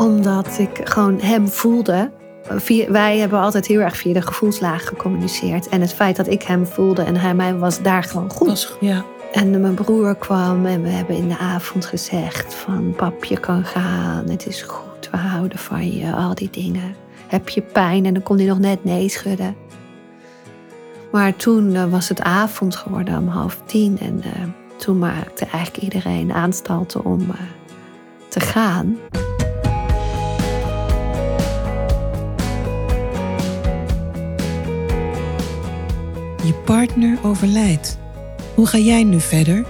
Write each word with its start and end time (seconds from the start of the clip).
Omdat 0.00 0.58
ik 0.58 0.80
gewoon 0.84 1.20
hem 1.20 1.48
voelde. 1.48 2.10
Via- 2.42 2.90
wij 2.90 3.18
hebben 3.18 3.40
altijd 3.40 3.66
heel 3.66 3.80
erg 3.80 3.96
via 3.96 4.12
de 4.12 4.22
gevoelslaag 4.22 4.86
gecommuniceerd. 4.86 5.68
En 5.68 5.80
het 5.80 5.94
feit 5.94 6.16
dat 6.16 6.26
ik 6.28 6.42
hem 6.42 6.66
voelde 6.66 7.02
en 7.02 7.16
hij 7.16 7.34
mij 7.34 7.56
was 7.56 7.82
daar 7.82 8.02
gewoon 8.02 8.30
goed. 8.30 8.48
Was, 8.48 8.76
ja. 8.80 9.04
En 9.32 9.60
mijn 9.60 9.74
broer 9.74 10.16
kwam 10.16 10.66
en 10.66 10.82
we 10.82 10.88
hebben 10.88 11.16
in 11.16 11.28
de 11.28 11.38
avond 11.38 11.86
gezegd 11.86 12.54
van 12.54 12.94
pap, 12.96 13.24
je 13.24 13.40
kan 13.40 13.64
gaan, 13.64 14.28
het 14.28 14.46
is 14.46 14.62
goed, 14.62 15.08
we 15.10 15.16
houden 15.16 15.58
van 15.58 15.92
je, 15.92 16.12
al 16.12 16.34
die 16.34 16.50
dingen. 16.50 16.94
Heb 17.26 17.48
je 17.48 17.60
pijn? 17.62 18.04
En 18.04 18.14
dan 18.14 18.22
kon 18.22 18.36
hij 18.36 18.46
nog 18.46 18.58
net 18.58 18.84
nee 18.84 19.08
schudden. 19.08 19.56
Maar 21.12 21.36
toen 21.36 21.74
eh, 21.74 21.90
was 21.90 22.08
het 22.08 22.20
avond 22.20 22.76
geworden 22.76 23.18
om 23.18 23.28
half 23.28 23.60
tien 23.64 23.98
en 23.98 24.22
eh, 24.22 24.30
toen 24.76 24.98
maakte 24.98 25.44
eigenlijk 25.44 25.84
iedereen 25.84 26.32
aanstalten 26.32 27.04
om 27.04 27.20
eh, 27.20 27.36
te 28.28 28.40
gaan. 28.40 28.98
Je 36.50 36.56
partner 36.56 37.18
overlijdt. 37.22 37.98
Hoe 38.54 38.66
ga 38.66 38.78
jij 38.78 39.04
nu 39.04 39.20
verder? 39.20 39.66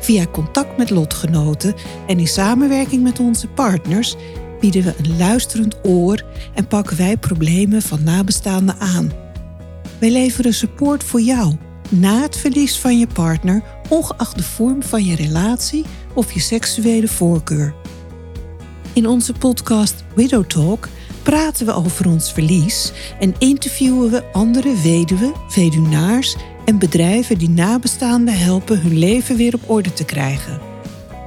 Via 0.00 0.26
contact 0.26 0.76
met 0.76 0.90
lotgenoten 0.90 1.74
en 2.06 2.18
in 2.18 2.26
samenwerking 2.26 3.02
met 3.02 3.20
onze 3.20 3.48
partners 3.48 4.16
bieden 4.60 4.82
we 4.82 4.94
een 4.98 5.16
luisterend 5.16 5.76
oor 5.82 6.24
en 6.54 6.66
pakken 6.66 6.96
wij 6.96 7.16
problemen 7.16 7.82
van 7.82 8.02
nabestaanden 8.02 8.78
aan. 8.78 9.12
Wij 9.98 10.10
leveren 10.10 10.54
support 10.54 11.04
voor 11.04 11.20
jou 11.20 11.56
na 11.90 12.20
het 12.20 12.36
verlies 12.36 12.78
van 12.78 12.98
je 12.98 13.06
partner, 13.06 13.62
ongeacht 13.88 14.36
de 14.36 14.42
vorm 14.42 14.82
van 14.82 15.04
je 15.04 15.16
relatie 15.16 15.84
of 16.14 16.32
je 16.32 16.40
seksuele 16.40 17.08
voorkeur. 17.08 17.74
In 18.92 19.06
onze 19.06 19.32
podcast 19.32 20.04
Widow 20.14 20.44
Talk 20.44 20.88
praten 21.26 21.66
we 21.66 21.72
over 21.72 22.08
ons 22.08 22.32
verlies 22.32 22.92
en 23.20 23.34
interviewen 23.38 24.10
we 24.10 24.24
andere 24.32 24.80
weduwen, 24.80 25.32
weduwnaars 25.54 26.36
en 26.64 26.78
bedrijven 26.78 27.38
die 27.38 27.48
nabestaanden 27.48 28.38
helpen 28.38 28.80
hun 28.80 28.98
leven 28.98 29.36
weer 29.36 29.54
op 29.54 29.70
orde 29.70 29.92
te 29.92 30.04
krijgen. 30.04 30.60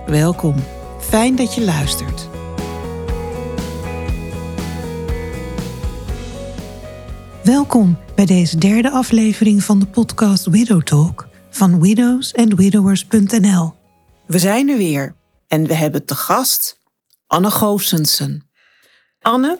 Welkom, 0.05 0.55
fijn 0.99 1.35
dat 1.35 1.55
je 1.55 1.61
luistert. 1.61 2.27
Welkom 7.43 7.97
bij 8.15 8.25
deze 8.25 8.57
derde 8.57 8.89
aflevering 8.89 9.63
van 9.63 9.79
de 9.79 9.87
podcast 9.87 10.45
Widow 10.45 10.81
Talk 10.81 11.27
van 11.49 11.81
widowsandwidowers.nl. 11.81 13.73
We 14.27 14.39
zijn 14.39 14.69
er 14.69 14.77
weer 14.77 15.15
en 15.47 15.67
we 15.67 15.73
hebben 15.73 16.05
te 16.05 16.15
gast 16.15 16.79
Anne 17.27 17.51
Goosensen. 17.51 18.49
Anne 19.21 19.59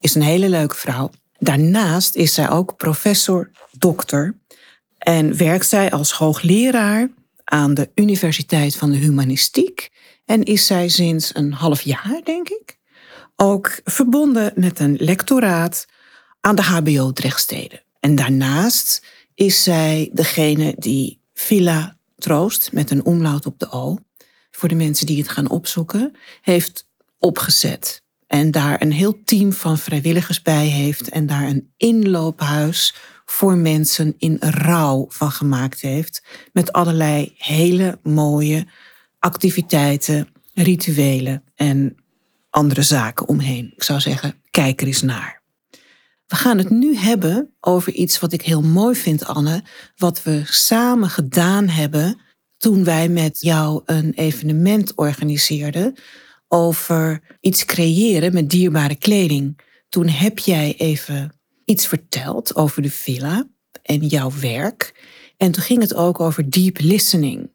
is 0.00 0.14
een 0.14 0.22
hele 0.22 0.48
leuke 0.48 0.74
vrouw. 0.74 1.10
Daarnaast 1.38 2.14
is 2.14 2.34
zij 2.34 2.50
ook 2.50 2.76
professor, 2.76 3.50
dokter 3.78 4.38
en 4.98 5.36
werkt 5.36 5.66
zij 5.66 5.90
als 5.90 6.12
hoogleraar 6.12 7.08
aan 7.44 7.74
de 7.74 7.90
Universiteit 7.94 8.76
van 8.76 8.90
de 8.90 8.96
Humanistiek. 8.96 9.90
En 10.24 10.42
is 10.42 10.66
zij 10.66 10.88
sinds 10.88 11.34
een 11.34 11.52
half 11.52 11.80
jaar, 11.80 12.20
denk 12.24 12.48
ik, 12.48 12.78
ook 13.36 13.80
verbonden 13.84 14.52
met 14.54 14.78
een 14.78 14.96
lectoraat 14.98 15.86
aan 16.40 16.56
de 16.56 16.62
HBO 16.62 17.12
Drechtsteden. 17.12 17.82
En 18.00 18.14
daarnaast 18.14 19.06
is 19.34 19.62
zij 19.62 20.10
degene 20.12 20.74
die 20.78 21.20
Villa 21.34 21.96
Troost 22.16 22.72
met 22.72 22.90
een 22.90 23.04
omlaut 23.04 23.46
op 23.46 23.58
de 23.58 23.70
O, 23.70 23.98
voor 24.50 24.68
de 24.68 24.74
mensen 24.74 25.06
die 25.06 25.18
het 25.18 25.28
gaan 25.28 25.50
opzoeken, 25.50 26.16
heeft 26.40 26.88
opgezet. 27.18 28.02
En 28.26 28.50
daar 28.50 28.82
een 28.82 28.92
heel 28.92 29.22
team 29.24 29.52
van 29.52 29.78
vrijwilligers 29.78 30.42
bij 30.42 30.66
heeft 30.66 31.08
en 31.08 31.26
daar 31.26 31.48
een 31.48 31.72
inloophuis 31.76 32.94
voor 33.24 33.56
mensen 33.56 34.14
in 34.18 34.36
rouw 34.40 35.06
van 35.08 35.30
gemaakt 35.30 35.80
heeft. 35.80 36.22
Met 36.52 36.72
allerlei 36.72 37.34
hele 37.36 37.98
mooie 38.02 38.66
activiteiten, 39.18 40.28
rituelen 40.54 41.42
en 41.54 41.96
andere 42.50 42.82
zaken 42.82 43.28
omheen. 43.28 43.72
Ik 43.74 43.82
zou 43.82 44.00
zeggen, 44.00 44.34
kijk 44.50 44.80
er 44.80 44.86
eens 44.86 45.02
naar. 45.02 45.42
We 46.26 46.36
gaan 46.36 46.58
het 46.58 46.70
nu 46.70 46.96
hebben 46.96 47.54
over 47.60 47.92
iets 47.92 48.20
wat 48.20 48.32
ik 48.32 48.42
heel 48.42 48.62
mooi 48.62 48.94
vind, 48.94 49.26
Anne. 49.26 49.62
Wat 49.96 50.22
we 50.22 50.42
samen 50.44 51.10
gedaan 51.10 51.68
hebben 51.68 52.20
toen 52.56 52.84
wij 52.84 53.08
met 53.08 53.40
jou 53.40 53.82
een 53.84 54.12
evenement 54.12 54.94
organiseerden 54.94 55.94
over 56.48 57.22
iets 57.40 57.64
creëren 57.64 58.32
met 58.32 58.50
dierbare 58.50 58.96
kleding. 58.96 59.60
Toen 59.88 60.08
heb 60.08 60.38
jij 60.38 60.74
even 60.76 61.32
iets 61.64 61.86
verteld 61.86 62.56
over 62.56 62.82
de 62.82 62.90
villa 62.90 63.48
en 63.82 64.06
jouw 64.06 64.30
werk. 64.40 64.94
En 65.36 65.52
toen 65.52 65.62
ging 65.62 65.80
het 65.80 65.94
ook 65.94 66.20
over 66.20 66.50
deep 66.50 66.78
listening. 66.80 67.50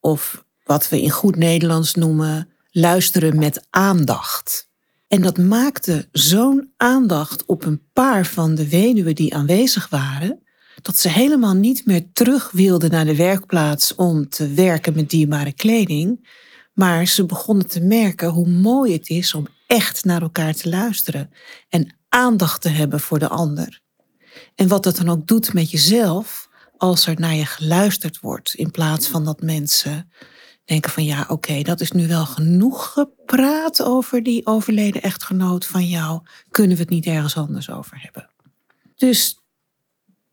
Of 0.00 0.44
wat 0.64 0.88
we 0.88 1.02
in 1.02 1.10
goed 1.10 1.36
Nederlands 1.36 1.94
noemen 1.94 2.48
luisteren 2.70 3.38
met 3.38 3.66
aandacht. 3.70 4.68
En 5.08 5.22
dat 5.22 5.38
maakte 5.38 6.08
zo'n 6.12 6.72
aandacht 6.76 7.44
op 7.44 7.64
een 7.64 7.82
paar 7.92 8.26
van 8.26 8.54
de 8.54 8.68
weduwen 8.68 9.14
die 9.14 9.34
aanwezig 9.34 9.88
waren, 9.88 10.42
dat 10.82 10.98
ze 10.98 11.08
helemaal 11.08 11.54
niet 11.54 11.86
meer 11.86 12.04
terug 12.12 12.50
wilden 12.50 12.90
naar 12.90 13.04
de 13.04 13.16
werkplaats 13.16 13.94
om 13.94 14.28
te 14.28 14.48
werken 14.48 14.94
met 14.94 15.10
dierbare 15.10 15.52
kleding. 15.52 16.28
Maar 16.80 17.06
ze 17.06 17.26
begonnen 17.26 17.66
te 17.66 17.80
merken 17.80 18.28
hoe 18.28 18.48
mooi 18.48 18.92
het 18.92 19.08
is 19.08 19.34
om 19.34 19.46
echt 19.66 20.04
naar 20.04 20.22
elkaar 20.22 20.54
te 20.54 20.68
luisteren 20.68 21.30
en 21.68 21.94
aandacht 22.08 22.62
te 22.62 22.68
hebben 22.68 23.00
voor 23.00 23.18
de 23.18 23.28
ander. 23.28 23.80
En 24.54 24.68
wat 24.68 24.82
dat 24.82 24.96
dan 24.96 25.08
ook 25.08 25.26
doet 25.26 25.52
met 25.52 25.70
jezelf 25.70 26.48
als 26.76 27.06
er 27.06 27.20
naar 27.20 27.34
je 27.34 27.46
geluisterd 27.46 28.20
wordt, 28.20 28.54
in 28.54 28.70
plaats 28.70 29.08
van 29.08 29.24
dat 29.24 29.40
mensen 29.42 30.10
denken 30.64 30.90
van 30.90 31.04
ja, 31.04 31.24
oké, 31.28 31.62
dat 31.62 31.80
is 31.80 31.92
nu 31.92 32.08
wel 32.08 32.26
genoeg 32.26 32.92
gepraat 32.92 33.82
over 33.82 34.22
die 34.22 34.46
overleden 34.46 35.02
echtgenoot 35.02 35.66
van 35.66 35.88
jou. 35.88 36.20
Kunnen 36.50 36.76
we 36.76 36.82
het 36.82 36.92
niet 36.92 37.06
ergens 37.06 37.36
anders 37.36 37.70
over 37.70 38.00
hebben? 38.00 38.30
Dus 38.96 39.40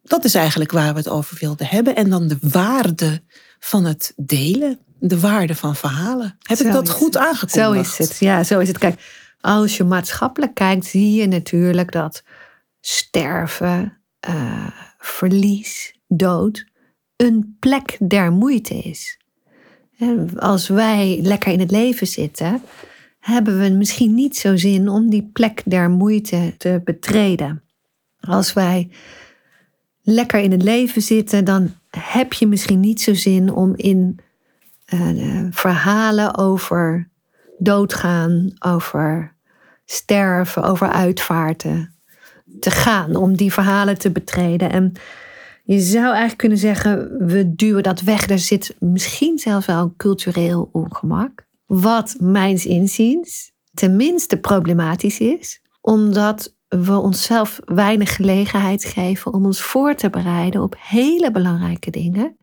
dat 0.03 0.23
is 0.25 0.35
eigenlijk 0.35 0.71
waar 0.71 0.91
we 0.91 0.99
het 0.99 1.09
over 1.09 1.37
wilden 1.39 1.67
hebben. 1.67 1.95
En 1.95 2.09
dan 2.09 2.27
de 2.27 2.37
waarde 2.41 3.21
van 3.59 3.85
het 3.85 4.13
delen, 4.15 4.79
de 4.99 5.19
waarde 5.19 5.55
van 5.55 5.75
verhalen. 5.75 6.37
Heb 6.41 6.59
ik 6.59 6.71
dat 6.71 6.89
goed 6.89 7.13
het. 7.13 7.23
aangekondigd? 7.23 7.93
Zo 7.93 8.01
is 8.01 8.09
het. 8.09 8.17
Ja, 8.19 8.43
zo 8.43 8.59
is 8.59 8.67
het. 8.67 8.77
Kijk, 8.77 9.25
als 9.41 9.77
je 9.77 9.83
maatschappelijk 9.83 10.53
kijkt, 10.53 10.85
zie 10.85 11.13
je 11.13 11.27
natuurlijk 11.27 11.91
dat 11.91 12.23
sterven, 12.79 13.97
eh, 14.19 14.67
verlies, 14.97 15.99
dood 16.07 16.65
een 17.15 17.55
plek 17.59 17.97
der 17.99 18.31
moeite 18.31 18.73
is. 18.73 19.17
En 19.97 20.39
als 20.39 20.67
wij 20.67 21.19
lekker 21.21 21.51
in 21.51 21.59
het 21.59 21.71
leven 21.71 22.07
zitten, 22.07 22.61
hebben 23.19 23.59
we 23.59 23.69
misschien 23.69 24.13
niet 24.13 24.37
zo 24.37 24.55
zin 24.55 24.89
om 24.89 25.09
die 25.09 25.29
plek 25.33 25.61
der 25.65 25.89
moeite 25.89 26.55
te 26.57 26.81
betreden. 26.83 27.63
Als 28.19 28.53
wij 28.53 28.89
lekker 30.01 30.39
in 30.39 30.51
het 30.51 30.63
leven 30.63 31.01
zitten, 31.01 31.45
dan 31.45 31.73
heb 31.89 32.33
je 32.33 32.47
misschien 32.47 32.79
niet 32.79 33.01
zo 33.01 33.13
zin 33.13 33.53
om 33.53 33.73
in 33.75 34.19
eh, 34.87 35.47
verhalen 35.49 36.37
over 36.37 37.09
doodgaan, 37.57 38.51
over 38.59 39.35
sterven, 39.85 40.63
over 40.63 40.87
uitvaarten 40.87 41.95
te 42.59 42.71
gaan, 42.71 43.15
om 43.15 43.35
die 43.35 43.53
verhalen 43.53 43.97
te 43.97 44.11
betreden. 44.11 44.71
En 44.71 44.93
je 45.63 45.79
zou 45.79 46.05
eigenlijk 46.05 46.37
kunnen 46.37 46.57
zeggen, 46.57 47.25
we 47.25 47.55
duwen 47.55 47.83
dat 47.83 48.01
weg. 48.01 48.29
Er 48.29 48.39
zit 48.39 48.75
misschien 48.79 49.37
zelfs 49.37 49.65
wel 49.65 49.81
een 49.81 49.95
cultureel 49.95 50.69
ongemak. 50.71 51.45
Wat 51.65 52.15
mijns 52.19 52.65
inziens 52.65 53.51
tenminste 53.73 54.37
problematisch 54.37 55.19
is, 55.19 55.61
omdat 55.81 56.55
we 56.67 56.97
onszelf 56.97 57.59
weinig 57.65 58.15
gelegenheid 58.15 58.85
geven 58.85 59.33
om 59.33 59.45
ons 59.45 59.61
voor 59.61 59.95
te 59.95 60.09
bereiden 60.09 60.61
op 60.61 60.75
hele 60.79 61.31
belangrijke 61.31 61.91
dingen. 61.91 62.37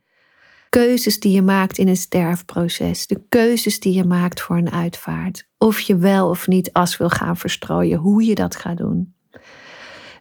Keuzes 0.75 1.21
die 1.21 1.33
je 1.33 1.43
maakt 1.43 1.79
in 1.79 1.89
een 1.89 1.97
sterfproces, 1.97 3.07
de 3.07 3.23
keuzes 3.29 3.81
die 3.81 3.93
je 3.93 4.05
maakt 4.05 4.41
voor 4.41 4.57
een 4.57 4.71
uitvaart. 4.71 5.49
Of 5.59 5.81
je 5.81 5.97
wel 5.97 6.29
of 6.29 6.47
niet 6.47 6.73
as 6.73 6.97
wil 6.97 7.09
gaan 7.09 7.37
verstrooien, 7.37 7.99
hoe 7.99 8.25
je 8.25 8.35
dat 8.35 8.57
gaat 8.57 8.77
doen. 8.77 9.15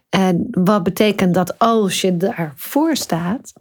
En 0.08 0.46
wat 0.50 0.82
betekent 0.82 1.34
dat 1.34 1.58
als 1.58 2.00
je 2.00 2.16
daarvoor 2.16 2.96
staat, 2.96 3.52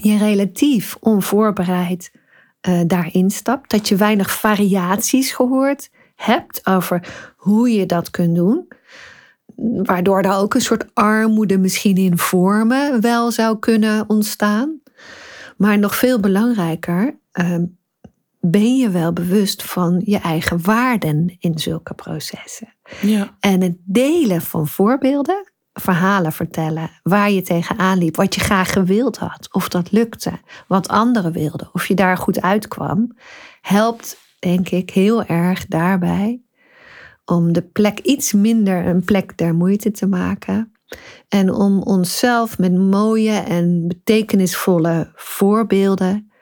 je 0.00 0.18
relatief 0.18 0.96
onvoorbereid 1.00 2.12
uh, 2.68 2.80
daarin 2.86 3.30
stapt, 3.30 3.70
dat 3.70 3.88
je 3.88 3.96
weinig 3.96 4.30
variaties 4.30 5.30
gehoord 5.30 5.90
hebt 6.14 6.66
over 6.66 7.34
hoe 7.36 7.72
je 7.72 7.86
dat 7.86 8.10
kunt 8.10 8.34
doen. 8.34 8.68
Waardoor 9.82 10.20
er 10.22 10.36
ook 10.36 10.54
een 10.54 10.60
soort 10.60 10.94
armoede 10.94 11.58
misschien 11.58 11.96
in 11.96 12.18
vormen 12.18 13.00
wel 13.00 13.30
zou 13.30 13.58
kunnen 13.58 14.08
ontstaan. 14.08 14.80
Maar 15.56 15.78
nog 15.78 15.96
veel 15.96 16.20
belangrijker, 16.20 17.18
uh, 17.32 17.56
ben 18.40 18.76
je 18.76 18.90
wel 18.90 19.12
bewust 19.12 19.62
van 19.62 20.02
je 20.04 20.18
eigen 20.18 20.62
waarden 20.62 21.36
in 21.38 21.58
zulke 21.58 21.94
processen. 21.94 22.74
Ja. 23.00 23.36
En 23.40 23.60
het 23.60 23.76
delen 23.84 24.42
van 24.42 24.66
voorbeelden, 24.66 25.52
verhalen 25.72 26.32
vertellen, 26.32 26.90
waar 27.02 27.30
je 27.30 27.42
tegenaan 27.42 27.98
liep, 27.98 28.16
wat 28.16 28.34
je 28.34 28.40
graag 28.40 28.72
gewild 28.72 29.16
had, 29.16 29.48
of 29.52 29.68
dat 29.68 29.92
lukte, 29.92 30.32
wat 30.66 30.88
anderen 30.88 31.32
wilden, 31.32 31.68
of 31.72 31.86
je 31.86 31.94
daar 31.94 32.16
goed 32.16 32.40
uitkwam, 32.40 33.16
helpt 33.60 34.18
denk 34.38 34.68
ik 34.68 34.90
heel 34.90 35.24
erg 35.24 35.66
daarbij 35.66 36.40
om 37.24 37.52
de 37.52 37.62
plek 37.62 37.98
iets 37.98 38.32
minder 38.32 38.86
een 38.86 39.04
plek 39.04 39.36
der 39.36 39.54
moeite 39.54 39.90
te 39.90 40.06
maken. 40.06 40.72
En 41.28 41.52
om 41.52 41.82
onszelf 41.82 42.58
met 42.58 42.74
mooie 42.74 43.38
en 43.38 43.88
betekenisvolle 43.88 45.12
voorbeelden 45.14 46.32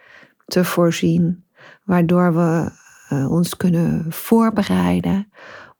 te 0.46 0.64
voorzien, 0.64 1.44
waardoor 1.85 2.35
we 2.35 2.70
uh, 3.12 3.31
ons 3.31 3.56
kunnen 3.56 4.06
voorbereiden 4.08 5.32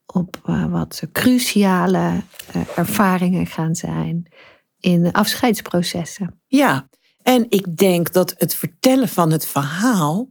op 0.07 0.43
uh, 0.47 0.67
wat 0.67 1.03
cruciale 1.13 1.99
uh, 1.99 2.63
ervaringen 2.77 3.47
gaan 3.47 3.75
zijn 3.75 4.33
in 4.81 5.13
afscheidsprocessen. 5.13 6.41
Ja, 6.47 6.89
en 7.23 7.47
ik 7.49 7.77
denk 7.77 8.13
dat 8.13 8.35
het 8.39 8.55
vertellen 8.55 9.09
van 9.09 9.31
het 9.31 9.47
verhaal 9.47 10.31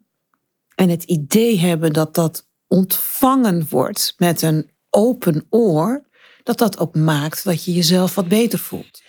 en 0.75 0.89
het 0.89 1.03
idee 1.03 1.59
hebben 1.59 1.93
dat 1.93 2.15
dat 2.15 2.47
ontvangen 2.67 3.67
wordt 3.69 4.13
met 4.17 4.41
een 4.41 4.71
open 4.89 5.45
oor, 5.49 6.07
dat 6.43 6.57
dat 6.57 6.79
ook 6.79 6.95
maakt 6.95 7.43
dat 7.43 7.65
je 7.65 7.73
jezelf 7.73 8.15
wat 8.15 8.27
beter 8.27 8.59
voelt. 8.59 9.01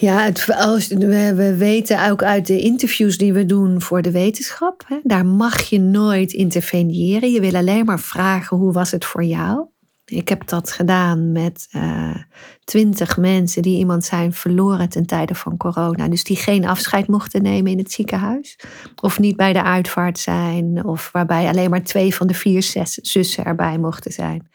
Ja, 0.00 0.22
het, 0.22 0.46
als, 0.56 0.86
we, 0.86 1.34
we 1.34 1.56
weten 1.56 2.10
ook 2.10 2.22
uit 2.22 2.46
de 2.46 2.60
interviews 2.60 3.18
die 3.18 3.32
we 3.32 3.46
doen 3.46 3.80
voor 3.80 4.02
de 4.02 4.10
wetenschap, 4.10 4.84
hè, 4.86 4.98
daar 5.02 5.26
mag 5.26 5.60
je 5.60 5.80
nooit 5.80 6.32
interveneren. 6.32 7.32
Je 7.32 7.40
wil 7.40 7.54
alleen 7.54 7.84
maar 7.84 8.00
vragen 8.00 8.56
hoe 8.56 8.72
was 8.72 8.90
het 8.90 9.04
voor 9.04 9.24
jou. 9.24 9.66
Ik 10.04 10.28
heb 10.28 10.48
dat 10.48 10.72
gedaan 10.72 11.32
met 11.32 11.66
eh, 11.70 12.16
twintig 12.64 13.16
mensen 13.16 13.62
die 13.62 13.78
iemand 13.78 14.04
zijn 14.04 14.32
verloren 14.32 14.88
ten 14.88 15.06
tijde 15.06 15.34
van 15.34 15.56
corona. 15.56 16.08
Dus 16.08 16.24
die 16.24 16.36
geen 16.36 16.66
afscheid 16.66 17.08
mochten 17.08 17.42
nemen 17.42 17.72
in 17.72 17.78
het 17.78 17.92
ziekenhuis. 17.92 18.58
Of 19.02 19.18
niet 19.18 19.36
bij 19.36 19.52
de 19.52 19.62
uitvaart 19.62 20.18
zijn. 20.18 20.84
Of 20.84 21.08
waarbij 21.12 21.48
alleen 21.48 21.70
maar 21.70 21.82
twee 21.82 22.14
van 22.14 22.26
de 22.26 22.34
vier 22.34 22.86
zussen 23.02 23.44
erbij 23.44 23.78
mochten 23.78 24.12
zijn. 24.12 24.48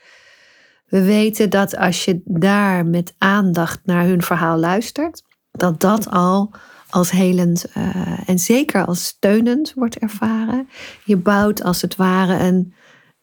We 0.92 1.04
weten 1.04 1.50
dat 1.50 1.78
als 1.78 2.06
je 2.06 2.22
daar 2.26 2.86
met 2.86 3.14
aandacht 3.18 3.80
naar 3.84 4.06
hun 4.06 4.22
verhaal 4.22 4.58
luistert, 4.58 5.24
dat 5.52 5.80
dat 5.80 6.10
al 6.10 6.52
als 6.90 7.12
helend 7.12 7.66
uh, 7.78 8.30
en 8.30 8.40
zeker 8.40 8.86
als 8.86 9.06
steunend 9.06 9.74
wordt 9.76 9.98
ervaren. 9.98 10.70
Je 11.04 11.18
bouwt 11.18 11.64
als 11.64 11.82
het 11.82 11.96
ware 11.96 12.40
een 12.40 12.74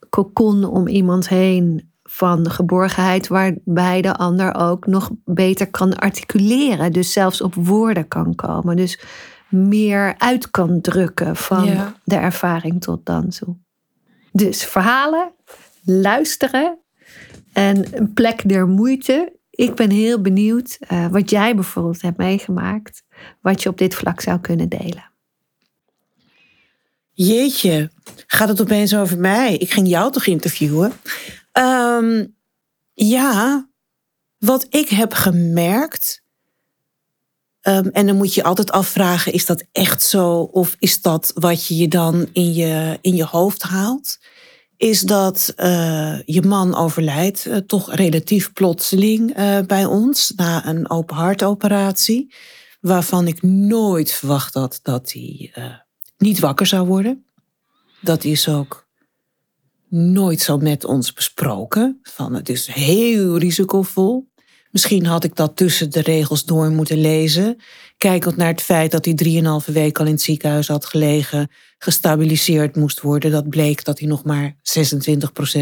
kokon 0.08 0.64
om 0.64 0.86
iemand 0.86 1.28
heen 1.28 1.92
van 2.02 2.50
geborgenheid, 2.50 3.28
waarbij 3.28 4.02
de 4.02 4.16
ander 4.16 4.54
ook 4.54 4.86
nog 4.86 5.10
beter 5.24 5.70
kan 5.70 5.96
articuleren. 5.98 6.92
Dus 6.92 7.12
zelfs 7.12 7.40
op 7.40 7.54
woorden 7.54 8.08
kan 8.08 8.34
komen. 8.34 8.76
Dus 8.76 9.00
meer 9.48 10.14
uit 10.18 10.50
kan 10.50 10.80
drukken 10.80 11.36
van 11.36 11.64
Ja. 11.64 11.94
de 12.04 12.16
ervaring 12.16 12.80
tot 12.80 13.06
dan 13.06 13.28
toe. 13.28 13.56
Dus 14.32 14.64
verhalen, 14.64 15.32
luisteren 15.84 16.78
en 17.58 17.96
een 17.96 18.12
plek 18.12 18.49
der 18.49 18.66
moeite. 18.66 19.32
Ik 19.50 19.75
ben 19.75 19.90
heel 19.90 20.20
benieuwd 20.20 20.76
eh, 20.81 21.06
wat 21.06 21.31
jij 21.31 21.55
bijvoorbeeld 21.55 22.02
hebt 22.02 22.16
meegemaakt, 22.16 23.02
wat 23.40 23.62
je 23.62 23.69
op 23.69 23.78
dit 23.78 23.94
vlak 23.94 24.20
zou 24.20 24.40
kunnen 24.40 24.69
delen. 24.69 25.10
Jeetje, 27.12 27.90
gaat 28.26 28.49
het 28.49 28.60
opeens 28.60 28.94
over 28.94 29.19
mij? 29.19 29.56
Ik 29.56 29.70
ging 29.72 29.88
jou 29.88 30.12
toch 30.12 30.26
interviewen? 30.26 30.93
Ehm, 31.52 32.26
ja, 32.94 33.69
wat 34.38 34.66
ik 34.70 34.88
heb 34.88 35.12
gemerkt. 35.12 36.22
ehm, 37.61 37.88
en 37.88 38.06
dan 38.06 38.16
moet 38.16 38.34
je 38.34 38.43
altijd 38.43 38.70
afvragen: 38.70 39.32
is 39.32 39.46
dat 39.46 39.64
echt 39.72 40.02
zo? 40.02 40.40
Of 40.40 40.76
is 40.78 41.00
dat 41.02 41.31
wat 41.34 41.66
je 41.66 41.76
je 41.76 41.88
dan 41.88 42.28
in 42.32 42.52
je, 42.52 42.99
in 43.00 43.14
je 43.16 43.25
hoofd 43.25 43.62
haalt? 43.62 44.19
Is 44.78 45.00
dat 45.00 45.52
eh, 45.56 46.19
je 46.25 46.42
man 46.42 46.75
overlijdt, 46.75 47.46
eh, 47.46 47.56
toch 47.56 47.94
relatief 47.94 48.52
plotseling 48.52 49.34
eh, 49.34 49.58
bij 49.66 49.84
ons, 49.84 50.32
na 50.36 50.66
een 50.66 50.90
open 50.90 51.16
hartoperatie. 51.16 52.34
Waarvan 52.80 53.26
ik 53.26 53.42
nooit 53.42 54.12
verwacht 54.12 54.54
had 54.54 54.80
dat 54.82 55.12
hij 55.12 55.52
niet 56.19 56.38
wakker 56.38 56.66
zou 56.66 56.86
worden. 56.86 57.25
Dat 58.00 58.25
is 58.25 58.48
ook 58.48 58.88
nooit 59.88 60.40
zo 60.40 60.58
met 60.58 60.84
ons 60.84 61.12
besproken. 61.12 61.98
Van 62.02 62.34
het 62.34 62.48
is 62.48 62.66
heel 62.66 63.38
risicovol. 63.38 64.27
Misschien 64.78 65.06
had 65.06 65.25
ik 65.25 65.36
dat 65.36 65.56
tussen 65.56 65.90
de 65.90 66.00
regels 66.00 66.44
door 66.44 66.70
moeten 66.70 67.00
lezen. 67.00 67.56
Kijkend 67.96 68.36
naar 68.36 68.48
het 68.48 68.62
feit 68.62 68.90
dat 68.90 69.04
hij 69.04 69.14
drieënhalve 69.14 69.72
week 69.72 69.98
al 69.98 70.06
in 70.06 70.12
het 70.12 70.22
ziekenhuis 70.22 70.69
had 70.69 70.84
gelegen, 70.84 71.50
gestabiliseerd 71.78 72.76
moest 72.76 73.00
worden. 73.00 73.30
Dat 73.30 73.48
bleek 73.48 73.84
dat 73.84 73.98
hij 73.98 74.08
nog 74.08 74.25
maar 74.25 74.56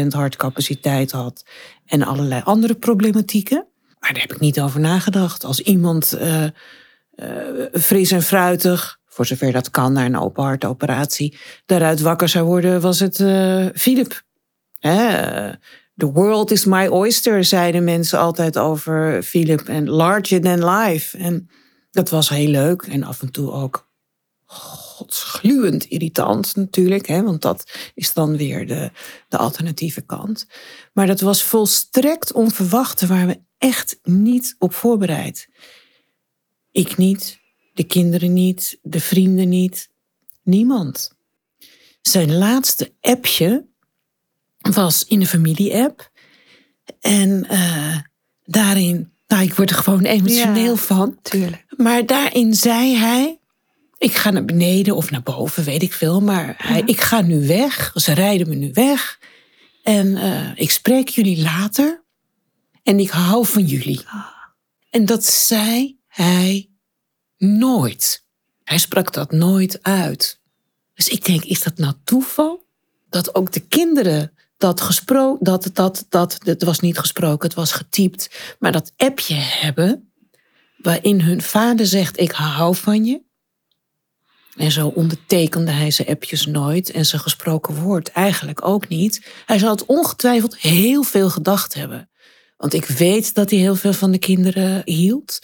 26% 0.03 0.07
hartcapaciteit 0.07 1.11
had 1.11 1.45
en 1.85 2.03
allerlei 2.03 2.41
andere 2.43 2.75
problematieken. 2.75 3.67
Maar 3.99 4.13
daar 4.13 4.21
heb 4.21 4.33
ik 4.33 4.39
niet 4.39 4.61
over 4.61 4.79
nagedacht. 4.79 5.43
Als 5.43 5.59
iemand 5.59 6.13
eh, 6.13 6.43
eh, 6.43 6.51
fris 7.73 8.11
en 8.11 8.23
fruitig, 8.23 8.97
voor 9.05 9.25
zover 9.25 9.51
dat 9.51 9.69
kan, 9.69 9.93
naar 9.93 10.05
een 10.05 10.19
open 10.19 10.43
hartoperatie, 10.43 11.37
daaruit 11.65 12.01
wakker 12.01 12.29
zou 12.29 12.45
worden, 12.45 12.81
was 12.81 12.99
het 12.99 13.19
eh 13.19 13.65
Philip. 13.73 14.21
The 15.97 16.11
world 16.11 16.51
is 16.51 16.65
my 16.65 16.87
oyster, 16.87 17.43
zeiden 17.43 17.83
mensen 17.83 18.19
altijd 18.19 18.57
over 18.57 19.23
Philip. 19.23 19.67
En 19.67 19.89
larger 19.89 20.41
than 20.41 20.69
life. 20.69 21.17
En 21.17 21.49
dat 21.91 22.09
was 22.09 22.29
heel 22.29 22.49
leuk. 22.49 22.81
En 22.81 23.03
af 23.03 23.21
en 23.21 23.31
toe 23.31 23.51
ook 23.51 23.89
godsgluwend 24.45 25.85
irritant 25.85 26.55
natuurlijk. 26.55 27.07
Hè, 27.07 27.23
want 27.23 27.41
dat 27.41 27.71
is 27.93 28.13
dan 28.13 28.37
weer 28.37 28.67
de, 28.67 28.91
de 29.27 29.37
alternatieve 29.37 30.01
kant. 30.01 30.47
Maar 30.93 31.07
dat 31.07 31.21
was 31.21 31.43
volstrekt 31.43 32.33
onverwacht. 32.33 32.99
Daar 32.99 33.09
waren 33.09 33.27
we 33.27 33.41
echt 33.57 33.99
niet 34.03 34.55
op 34.59 34.73
voorbereid. 34.73 35.49
Ik 36.71 36.97
niet, 36.97 37.39
de 37.73 37.83
kinderen 37.83 38.33
niet, 38.33 38.79
de 38.81 38.99
vrienden 38.99 39.49
niet. 39.49 39.89
Niemand. 40.43 41.15
Zijn 42.01 42.37
laatste 42.37 42.93
appje 43.01 43.67
was 44.57 45.05
in 45.05 45.19
de 45.19 45.25
familie-app. 45.27 46.11
En 46.99 47.45
eh, 47.49 47.97
daarin, 48.43 49.11
nou, 49.27 49.43
ik 49.43 49.53
word 49.53 49.69
er 49.69 49.75
gewoon 49.75 50.03
emotioneel 50.05 50.73
Ja. 50.73 50.75
van. 50.79 51.17
Tuurlijk. 51.21 51.65
Maar 51.77 52.05
daarin 52.05 52.53
zei 52.53 52.95
hij: 52.95 53.39
Ik 53.97 54.15
ga 54.15 54.29
naar 54.29 54.45
beneden 54.45 54.95
of 54.95 55.11
naar 55.11 55.23
boven, 55.23 55.63
weet 55.63 55.83
ik 55.83 55.93
veel. 55.93 56.21
Maar 56.21 56.55
hij, 56.57 56.81
ik 56.85 57.01
ga 57.01 57.21
nu 57.21 57.47
weg. 57.47 57.91
Ze 57.95 58.13
rijden 58.13 58.49
me 58.49 58.55
nu 58.55 58.69
weg. 58.73 59.19
En 59.83 60.17
eh, 60.17 60.51
ik 60.55 60.71
spreek 60.71 61.07
jullie 61.09 61.41
later. 61.41 62.03
En 62.83 62.99
ik 62.99 63.09
hou 63.09 63.45
van 63.45 63.65
jullie. 63.65 64.01
En 64.89 65.05
dat 65.05 65.25
zei 65.25 65.99
hij 66.07 66.69
nooit. 67.37 68.25
Hij 68.63 68.77
sprak 68.77 69.13
dat 69.13 69.31
nooit 69.31 69.83
uit. 69.83 70.39
Dus 70.93 71.07
ik 71.07 71.25
denk, 71.25 71.43
is 71.43 71.63
dat 71.63 71.77
nou 71.77 71.93
toeval? 72.03 72.65
Dat 73.09 73.35
ook 73.35 73.51
de 73.51 73.59
kinderen 73.59 74.36
dat 74.57 74.81
gesproken, 74.81 75.43
dat, 75.43 75.69
dat, 75.73 76.05
dat, 76.09 76.37
het 76.43 76.63
was 76.63 76.79
niet 76.79 76.97
gesproken, 76.97 77.47
het 77.47 77.57
was 77.57 77.71
getypt, 77.71 78.29
maar 78.59 78.71
dat 78.71 78.93
appje 78.97 79.35
hebben, 79.35 80.11
waarin 80.77 81.21
hun 81.21 81.41
vader 81.41 81.85
zegt, 81.85 82.19
ik 82.19 82.31
hou 82.31 82.75
van 82.75 83.05
je. 83.05 83.25
En 84.55 84.71
zo 84.71 84.87
ondertekende 84.87 85.71
hij 85.71 85.91
zijn 85.91 86.07
appjes 86.07 86.45
nooit 86.45 86.91
en 86.91 87.05
zijn 87.05 87.21
gesproken 87.21 87.75
woord 87.75 88.11
eigenlijk 88.11 88.67
ook 88.67 88.87
niet. 88.87 89.27
Hij 89.45 89.59
zal 89.59 89.69
het 89.69 89.85
ongetwijfeld 89.85 90.57
heel 90.57 91.03
veel 91.03 91.29
gedacht 91.29 91.73
hebben. 91.73 92.09
Want 92.57 92.73
ik 92.73 92.85
weet 92.85 93.33
dat 93.33 93.49
hij 93.49 93.59
heel 93.59 93.75
veel 93.75 93.93
van 93.93 94.11
de 94.11 94.17
kinderen 94.17 94.81
hield. 94.85 95.39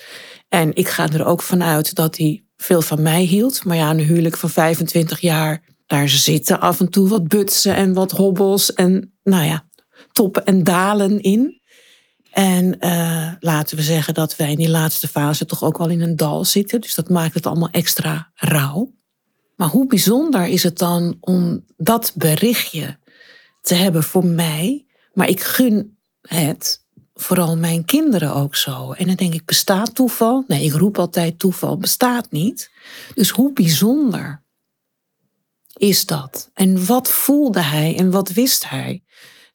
En 0.50 0.76
ik 0.76 0.88
ga 0.88 1.10
er 1.10 1.26
ook 1.26 1.42
vanuit 1.42 1.96
dat 1.96 2.18
hij 2.18 2.44
veel 2.58 2.82
van 2.82 3.02
mij 3.02 3.24
hield. 3.24 3.66
Maar 3.66 3.78
ja, 3.78 3.90
een 3.90 4.00
huwelijk 4.00 4.38
van 4.38 4.50
25 4.50 5.20
jaar, 5.20 5.64
daar 5.86 6.10
zitten 6.10 6.60
af 6.60 6.80
en 6.80 6.90
toe 6.90 7.10
wat 7.10 7.28
butsen 7.28 7.76
en 7.76 7.94
wat 7.94 8.12
hobbels 8.12 8.74
en 8.74 9.14
nou 9.24 9.46
ja, 9.46 9.68
toppen 10.12 10.46
en 10.46 10.64
dalen 10.64 11.22
in. 11.22 11.62
En 12.32 12.80
eh, 12.80 13.32
laten 13.40 13.78
we 13.78 13.84
zeggen 13.84 14.14
dat 14.14 14.36
wij 14.36 14.52
in 14.52 14.58
die 14.58 14.70
laatste 14.70 15.08
fase 15.08 15.46
toch 15.46 15.64
ook 15.64 15.78
wel 15.78 15.90
in 15.90 16.02
een 16.02 16.16
dal 16.16 16.46
zitten. 16.46 16.82
Dus 16.82 16.96
dat 16.96 17.10
maakt 17.10 17.34
het 17.34 17.46
allemaal 17.46 17.70
extra 17.72 18.32
rauw. 18.36 18.92
Maar 19.56 19.68
hoe 19.68 19.88
bijzonder 19.88 20.46
is 20.46 20.64
het 20.64 20.78
dan 20.78 21.18
om 21.20 21.66
dat 21.78 22.12
berichtje 22.16 22.98
te 23.62 23.76
hebben 23.76 24.04
voor 24.04 24.26
mij? 24.26 24.86
Maar 25.14 25.28
ik 25.28 25.42
gun 25.42 25.98
het 26.22 26.86
vooral 27.14 27.58
mijn 27.58 27.86
kinderen 27.86 28.34
ook 28.34 28.56
zo. 28.56 28.92
En 28.92 29.08
dan 29.08 29.16
denk 29.16 29.34
ik, 29.34 29.46
bestaat 29.46 29.96
toeval? 29.96 30.44
Nee, 30.48 30.64
ik 30.64 30.74
roep 30.74 31.00
altijd 31.00 31.40
toeval 31.40 31.78
bestaat 31.78 32.32
niet. 32.32 32.72
Dus 33.14 33.30
hoe 33.30 33.54
bijzonder 33.54 34.43
is 35.74 36.06
dat? 36.06 36.50
En 36.54 36.86
wat 36.86 37.10
voelde 37.10 37.62
hij 37.62 37.98
en 37.98 38.12
wat 38.12 38.30
wist 38.30 38.70
hij? 38.70 39.04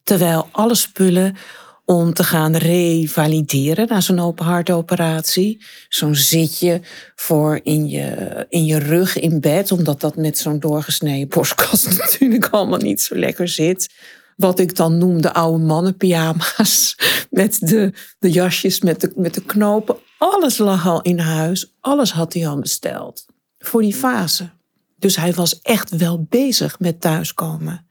Terwijl 0.03 0.49
alle 0.53 0.75
spullen 0.75 1.37
om 1.85 2.15
te 2.15 2.25
gaan 2.25 2.57
revalideren 2.57 3.89
na 3.89 4.01
zo'n 4.01 4.19
open 4.19 4.45
hartoperatie. 4.45 5.65
Zo'n 5.89 6.15
zitje 6.15 6.81
voor 7.15 7.61
in 7.63 7.89
je, 7.89 8.47
in 8.49 8.65
je 8.65 8.79
rug 8.79 9.19
in 9.19 9.41
bed, 9.41 9.73
omdat 9.73 10.01
dat 10.01 10.17
met 10.17 10.39
zo'n 10.39 10.59
doorgesneden 10.59 11.29
borstkast 11.29 11.99
natuurlijk 11.99 12.49
allemaal 12.49 12.79
niet 12.79 13.01
zo 13.01 13.17
lekker 13.17 13.49
zit. 13.49 13.95
Wat 14.37 14.59
ik 14.59 14.77
dan 14.77 14.99
noem 14.99 15.23
de 15.23 15.33
oude 15.33 15.65
mannenpyjama's. 15.65 16.97
Met 17.31 17.59
de, 17.61 17.93
de 18.19 18.31
jasjes 18.31 18.81
met 18.81 19.01
de, 19.01 19.13
met 19.17 19.35
de 19.35 19.43
knopen. 19.43 19.97
Alles 20.19 20.59
lag 20.59 20.87
al 20.87 21.03
in 21.03 21.19
huis. 21.19 21.75
Alles 21.81 22.13
had 22.13 22.33
hij 22.33 22.49
al 22.49 22.59
besteld. 22.59 23.27
Voor 23.59 23.83
die 23.83 23.95
fase. 23.95 24.51
Dus 24.99 25.17
hij 25.17 25.33
was 25.33 25.61
echt 25.61 25.97
wel 25.97 26.27
bezig 26.29 26.79
met 26.79 27.01
thuiskomen. 27.01 27.87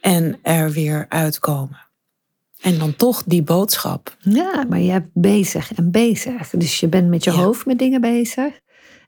En 0.00 0.38
er 0.42 0.70
weer 0.70 1.06
uitkomen. 1.08 1.84
En 2.60 2.78
dan 2.78 2.96
toch 2.96 3.22
die 3.26 3.42
boodschap. 3.42 4.16
Ja, 4.18 4.64
maar 4.68 4.80
je 4.80 4.90
hebt 4.90 5.10
bezig 5.12 5.72
en 5.72 5.90
bezig. 5.90 6.50
Dus 6.50 6.80
je 6.80 6.88
bent 6.88 7.08
met 7.08 7.24
je 7.24 7.30
hoofd 7.30 7.66
met 7.66 7.78
dingen 7.78 8.00
bezig. 8.00 8.60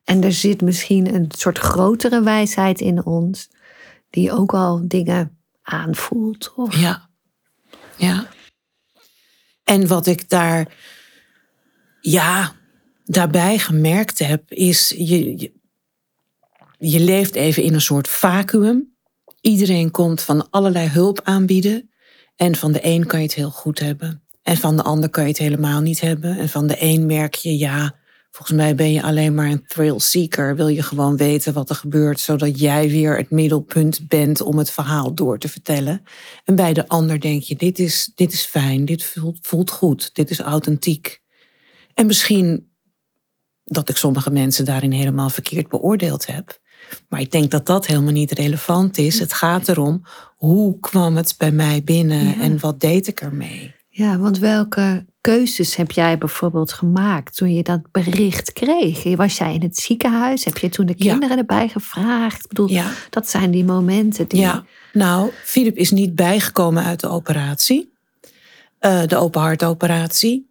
En 0.04 0.24
er 0.24 0.32
zit 0.32 0.60
misschien 0.60 1.14
een 1.14 1.30
soort 1.36 1.58
grotere 1.58 2.22
wijsheid 2.22 2.80
in 2.80 3.04
ons. 3.04 3.50
Die 4.10 4.32
ook 4.32 4.54
al 4.54 4.88
dingen 4.88 5.38
aanvoelt. 5.62 6.52
Of... 6.56 6.76
Ja. 6.76 7.08
Ja. 7.96 8.28
En 9.64 9.86
wat 9.86 10.06
ik 10.06 10.28
daar, 10.28 10.74
ja, 12.00 12.52
daarbij 13.04 13.58
gemerkt 13.58 14.18
heb, 14.18 14.52
is 14.52 14.94
je, 14.96 15.38
je, 15.38 15.52
je 16.78 17.00
leeft 17.00 17.35
even 17.35 17.62
in 17.62 17.75
een 17.75 17.80
soort 17.80 18.09
vacuüm. 18.09 18.95
Iedereen 19.40 19.90
komt 19.90 20.23
van 20.23 20.50
allerlei 20.50 20.88
hulp 20.88 21.21
aanbieden. 21.25 21.90
En 22.37 22.54
van 22.54 22.73
de 22.73 22.78
een 22.83 23.06
kan 23.06 23.18
je 23.18 23.26
het 23.26 23.35
heel 23.35 23.50
goed 23.50 23.78
hebben. 23.78 24.23
En 24.42 24.56
van 24.56 24.76
de 24.76 24.83
ander 24.83 25.11
kan 25.11 25.23
je 25.23 25.28
het 25.28 25.38
helemaal 25.38 25.80
niet 25.80 26.00
hebben. 26.00 26.38
En 26.38 26.49
van 26.49 26.66
de 26.66 26.76
een 26.78 27.06
merk 27.06 27.35
je, 27.35 27.59
ja, 27.59 27.95
volgens 28.30 28.56
mij 28.56 28.75
ben 28.75 28.92
je 28.92 29.02
alleen 29.02 29.35
maar 29.35 29.50
een 29.50 29.66
thrill 29.66 29.99
seeker. 29.99 30.56
Wil 30.56 30.68
je 30.68 30.83
gewoon 30.83 31.16
weten 31.16 31.52
wat 31.52 31.71
er 31.71 31.76
gebeurt, 31.76 32.21
zodat 32.21 32.61
jij 32.61 32.88
weer 32.88 33.16
het 33.16 33.30
middelpunt 33.30 34.09
bent 34.09 34.40
om 34.40 34.59
het 34.59 34.71
verhaal 34.71 35.14
door 35.14 35.38
te 35.38 35.49
vertellen. 35.49 36.02
En 36.45 36.54
bij 36.54 36.73
de 36.73 36.88
ander 36.88 37.21
denk 37.21 37.42
je, 37.42 37.56
dit 37.56 37.78
is, 37.78 38.11
dit 38.14 38.33
is 38.33 38.42
fijn, 38.42 38.85
dit 38.85 39.04
voelt, 39.04 39.38
voelt 39.42 39.71
goed, 39.71 40.14
dit 40.14 40.30
is 40.30 40.40
authentiek. 40.40 41.23
En 41.95 42.06
misschien 42.06 42.71
dat 43.64 43.88
ik 43.88 43.97
sommige 43.97 44.30
mensen 44.30 44.64
daarin 44.64 44.92
helemaal 44.92 45.30
verkeerd 45.30 45.68
beoordeeld 45.68 46.26
heb. 46.26 46.61
Maar 47.08 47.20
ik 47.20 47.30
denk 47.30 47.50
dat 47.50 47.66
dat 47.66 47.86
helemaal 47.86 48.12
niet 48.12 48.32
relevant 48.32 48.98
is. 48.98 49.18
Het 49.18 49.32
gaat 49.32 49.68
erom 49.68 50.02
hoe 50.36 50.80
kwam 50.80 51.16
het 51.16 51.34
bij 51.38 51.52
mij 51.52 51.82
binnen 51.84 52.38
en 52.40 52.60
wat 52.60 52.80
deed 52.80 53.06
ik 53.06 53.20
ermee. 53.20 53.74
Ja, 53.88 54.18
want 54.18 54.38
welke 54.38 55.04
keuzes 55.20 55.76
heb 55.76 55.90
jij 55.90 56.18
bijvoorbeeld 56.18 56.72
gemaakt 56.72 57.36
toen 57.36 57.54
je 57.54 57.62
dat 57.62 57.80
bericht 57.92 58.52
kreeg? 58.52 59.16
Was 59.16 59.38
jij 59.38 59.54
in 59.54 59.62
het 59.62 59.76
ziekenhuis? 59.76 60.44
Heb 60.44 60.58
je 60.58 60.68
toen 60.68 60.86
de 60.86 60.94
kinderen 60.94 61.38
erbij 61.38 61.68
gevraagd? 61.68 62.42
Ik 62.42 62.48
bedoel, 62.48 62.68
ja. 62.68 62.90
dat 63.10 63.28
zijn 63.28 63.50
die 63.50 63.64
momenten 63.64 64.28
die. 64.28 64.40
Ja, 64.40 64.64
nou, 64.92 65.30
Filip 65.44 65.76
is 65.76 65.90
niet 65.90 66.14
bijgekomen 66.14 66.84
uit 66.84 67.00
de 67.00 67.08
operatie, 67.08 67.92
uh, 68.80 69.06
de 69.06 69.16
open 69.16 69.40
hartoperatie. 69.40 70.50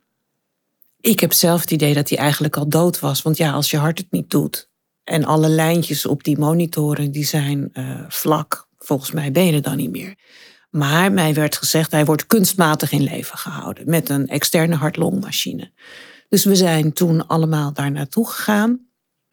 Ik 1.01 1.19
heb 1.19 1.33
zelf 1.33 1.61
het 1.61 1.71
idee 1.71 1.93
dat 1.93 2.09
hij 2.09 2.17
eigenlijk 2.17 2.57
al 2.57 2.69
dood 2.69 2.99
was. 2.99 3.21
Want 3.21 3.37
ja, 3.37 3.51
als 3.51 3.71
je 3.71 3.77
hart 3.77 3.97
het 3.97 4.11
niet 4.11 4.29
doet, 4.29 4.69
en 5.05 5.25
alle 5.25 5.49
lijntjes 5.49 6.05
op 6.05 6.23
die 6.23 6.37
monitoren 6.37 7.11
die 7.11 7.25
zijn 7.25 7.69
uh, 7.73 7.99
vlak. 8.07 8.67
Volgens 8.77 9.11
mij 9.11 9.31
ben 9.31 9.45
je 9.45 9.53
er 9.53 9.61
dan 9.61 9.77
niet 9.77 9.91
meer. 9.91 10.15
Maar 10.69 11.11
mij 11.11 11.33
werd 11.33 11.57
gezegd, 11.57 11.91
hij 11.91 12.05
wordt 12.05 12.27
kunstmatig 12.27 12.91
in 12.91 13.03
leven 13.03 13.37
gehouden 13.37 13.89
met 13.89 14.09
een 14.09 14.27
externe 14.27 14.75
hart-longmachine. 14.75 15.71
Dus 16.29 16.43
we 16.43 16.55
zijn 16.55 16.93
toen 16.93 17.27
allemaal 17.27 17.73
daar 17.73 17.91
naartoe 17.91 18.29
gegaan. 18.29 18.79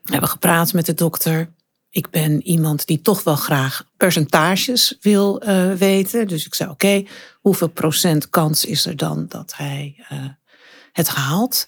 Hebben 0.03 0.29
gepraat 0.29 0.73
met 0.73 0.87
de 0.87 0.95
dokter. 0.95 1.53
Ik 1.91 2.11
ben 2.11 2.43
iemand 2.43 2.87
die 2.87 3.01
toch 3.01 3.23
wel 3.23 3.37
graag 3.37 3.91
percentages 3.97 4.97
wil 5.01 5.43
uh, 5.43 5.73
weten. 5.73 6.29
Dus 6.29 6.47
ik 6.47 6.55
zei: 6.55 6.71
Oké, 6.71 7.05
hoeveel 7.41 7.69
procent 7.69 8.31
kans 8.31 8.65
is 8.65 8.87
er 8.87 8.97
dan 8.97 9.27
dat 9.29 9.53
hij 9.57 10.05
uh, 10.13 10.25
het 10.93 11.09
haalt? 11.09 11.67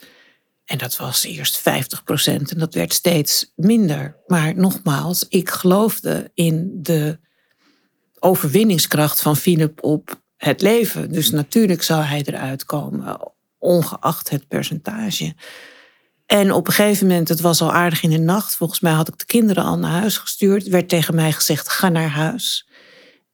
En 0.65 0.79
dat 0.79 0.97
was 0.97 1.25
eerst 1.25 1.59
50 1.59 2.05
procent 2.05 2.53
en 2.53 2.59
dat 2.59 2.75
werd 2.75 2.93
steeds 2.93 3.53
minder. 3.57 4.17
Maar 4.27 4.57
nogmaals, 4.57 5.27
ik 5.29 5.51
geloofde 5.51 6.31
in 6.35 6.71
de 6.83 7.19
overwinningskracht 8.19 9.21
van 9.21 9.37
Philip 9.37 9.83
op 9.83 10.23
het 10.37 10.63
leven. 10.63 11.13
Dus 11.13 11.31
natuurlijk 11.31 11.83
zou 11.83 12.03
hij 12.03 12.23
eruit 12.25 12.65
komen, 12.65 13.33
ongeacht 13.59 14.31
het 14.31 14.49
percentage. 14.49 15.35
En 16.27 16.53
op 16.53 16.67
een 16.67 16.73
gegeven 16.73 17.07
moment, 17.07 17.29
het 17.29 17.41
was 17.41 17.61
al 17.61 17.73
aardig 17.73 18.03
in 18.03 18.11
de 18.11 18.19
nacht. 18.19 18.57
Volgens 18.57 18.81
mij 18.81 18.93
had 18.93 19.09
ik 19.09 19.19
de 19.19 19.25
kinderen 19.25 19.65
al 19.65 19.79
naar 19.79 20.01
huis 20.01 20.19
gestuurd. 20.19 20.69
werd 20.69 20.89
tegen 20.89 21.15
mij 21.15 21.33
gezegd: 21.33 21.69
ga 21.69 21.89
naar 21.89 22.09
huis. 22.09 22.69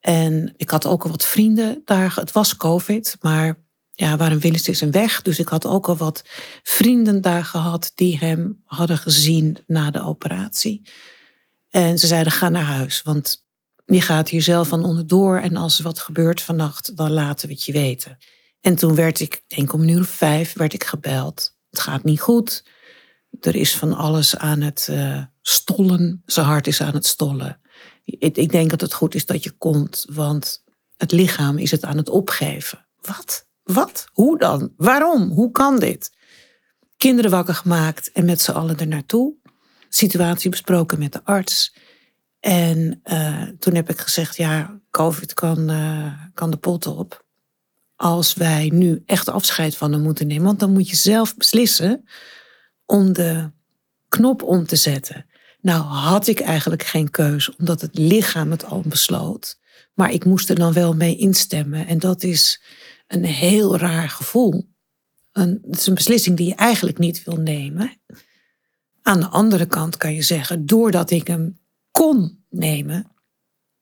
En 0.01 0.55
ik 0.57 0.71
had 0.71 0.87
ook 0.87 1.05
al 1.05 1.11
wat 1.11 1.25
vrienden 1.25 1.83
daar. 1.85 2.15
Het 2.15 2.33
was 2.33 2.57
COVID, 2.57 3.17
maar 3.21 3.59
ja, 4.01 4.17
waar 4.17 4.33
een 4.33 4.41
Willis 4.41 4.69
is 4.69 4.81
een 4.81 4.91
weg. 4.91 5.23
Dus 5.23 5.39
ik 5.39 5.49
had 5.49 5.67
ook 5.67 5.89
al 5.89 5.97
wat 5.97 6.23
vrienden 6.63 7.21
daar 7.21 7.45
gehad 7.45 7.93
die 7.95 8.19
hem 8.19 8.63
hadden 8.65 8.99
gezien 8.99 9.59
na 9.67 9.91
de 9.91 10.03
operatie. 10.03 10.89
En 11.69 11.99
ze 11.99 12.07
zeiden: 12.07 12.33
ga 12.33 12.49
naar 12.49 12.63
huis, 12.63 13.03
want 13.03 13.45
je 13.87 14.01
gaat 14.01 14.29
hier 14.29 14.43
zelf 14.43 14.69
van 14.69 14.85
onderdoor. 14.85 15.39
En 15.39 15.57
als 15.57 15.79
er 15.79 15.85
wat 15.85 15.99
gebeurt 15.99 16.43
vannacht, 16.43 16.97
dan 16.97 17.11
laten 17.11 17.49
we 17.49 17.55
het 17.55 17.65
je 17.65 17.73
weten. 17.73 18.19
En 18.61 18.77
toen 18.77 18.95
werd 18.95 19.21
ik, 19.21 19.43
denk 19.47 19.73
om 19.73 19.83
een 19.83 20.01
of 20.01 20.09
vijf, 20.09 20.53
werd 20.53 20.73
ik 20.73 20.85
gebeld. 20.85 21.57
Het 21.71 21.81
gaat 21.81 22.05
niet 22.05 22.21
goed. 22.21 22.65
Er 23.41 23.57
is 23.57 23.77
van 23.77 23.95
alles 23.95 24.37
aan 24.37 24.61
het 24.61 24.89
uh, 24.91 25.23
stollen. 25.43 26.23
Zijn 26.27 26.47
hart 26.47 26.67
is 26.67 26.81
aan 26.81 26.95
het 26.95 27.07
stollen. 27.07 27.61
Ik, 28.05 28.37
ik 28.37 28.51
denk 28.51 28.71
dat 28.71 28.81
het 28.81 28.95
goed 28.95 29.15
is 29.15 29.27
dat 29.27 29.45
je 29.45 29.51
komt, 29.51 30.07
want 30.13 30.65
het 30.97 31.13
lichaam 31.13 31.59
is 31.59 31.71
het 31.71 31.85
aan 31.85 31.97
het 31.97 32.09
opgeven. 32.09 32.87
Wat? 33.01 33.49
Wat? 33.63 34.07
Hoe 34.13 34.39
dan? 34.39 34.73
Waarom? 34.77 35.31
Hoe 35.31 35.51
kan 35.51 35.79
dit? 35.79 36.13
Kinderen 36.97 37.31
wakker 37.31 37.55
gemaakt 37.55 38.13
en 38.13 38.25
met 38.25 38.41
z'n 38.41 38.51
allen 38.51 38.79
er 38.79 38.87
naartoe. 38.87 39.35
Situatie 39.89 40.51
besproken 40.51 40.99
met 40.99 41.13
de 41.13 41.25
arts. 41.25 41.75
En 42.41 43.01
uh, 43.05 43.43
toen 43.59 43.75
heb 43.75 43.91
ik 43.91 43.99
gezegd, 43.99 44.37
ja, 44.37 44.81
COVID 44.91 45.35
kan, 45.35 45.71
uh, 45.71 46.13
kan 46.35 46.51
de 46.51 46.57
pot 46.57 46.87
op. 46.87 47.25
Als 47.97 48.35
wij 48.35 48.71
nu 48.75 49.03
echt 49.07 49.29
afscheid 49.29 49.77
van 49.77 49.93
hem 49.93 50.03
moeten 50.03 50.27
nemen. 50.27 50.45
Want 50.45 50.61
dan 50.61 50.73
moet 50.73 50.89
je 50.89 50.97
zelf 50.97 51.37
beslissen 51.37 52.05
om 52.87 53.13
de 53.13 53.51
knop 54.09 54.43
om 54.43 54.67
te 54.67 54.77
zetten. 54.77 55.27
Nou 55.61 55.83
had 55.83 56.27
ik 56.27 56.41
eigenlijk 56.41 56.85
geen 56.85 57.11
keus, 57.11 57.57
omdat 57.57 57.81
het 57.81 57.99
lichaam 57.99 58.51
het 58.51 58.65
al 58.65 58.83
besloot. 58.87 59.59
Maar 59.95 60.13
ik 60.13 60.25
moest 60.25 60.49
er 60.49 60.55
dan 60.55 60.73
wel 60.73 60.95
mee 60.95 61.17
instemmen. 61.17 61.87
En 61.87 61.99
dat 61.99 62.23
is 62.23 62.63
een 63.11 63.25
heel 63.25 63.77
raar 63.77 64.09
gevoel. 64.09 64.69
Een, 65.33 65.59
het 65.67 65.81
is 65.81 65.87
een 65.87 65.95
beslissing 65.95 66.37
die 66.37 66.49
je 66.49 66.55
eigenlijk 66.55 66.99
niet 66.99 67.25
wil 67.25 67.37
nemen. 67.37 68.01
Aan 69.03 69.21
de 69.21 69.29
andere 69.29 69.67
kant 69.67 69.97
kan 69.97 70.15
je 70.15 70.23
zeggen, 70.23 70.67
doordat 70.67 71.11
ik 71.11 71.27
hem 71.27 71.59
kon 71.91 72.45
nemen, 72.49 73.13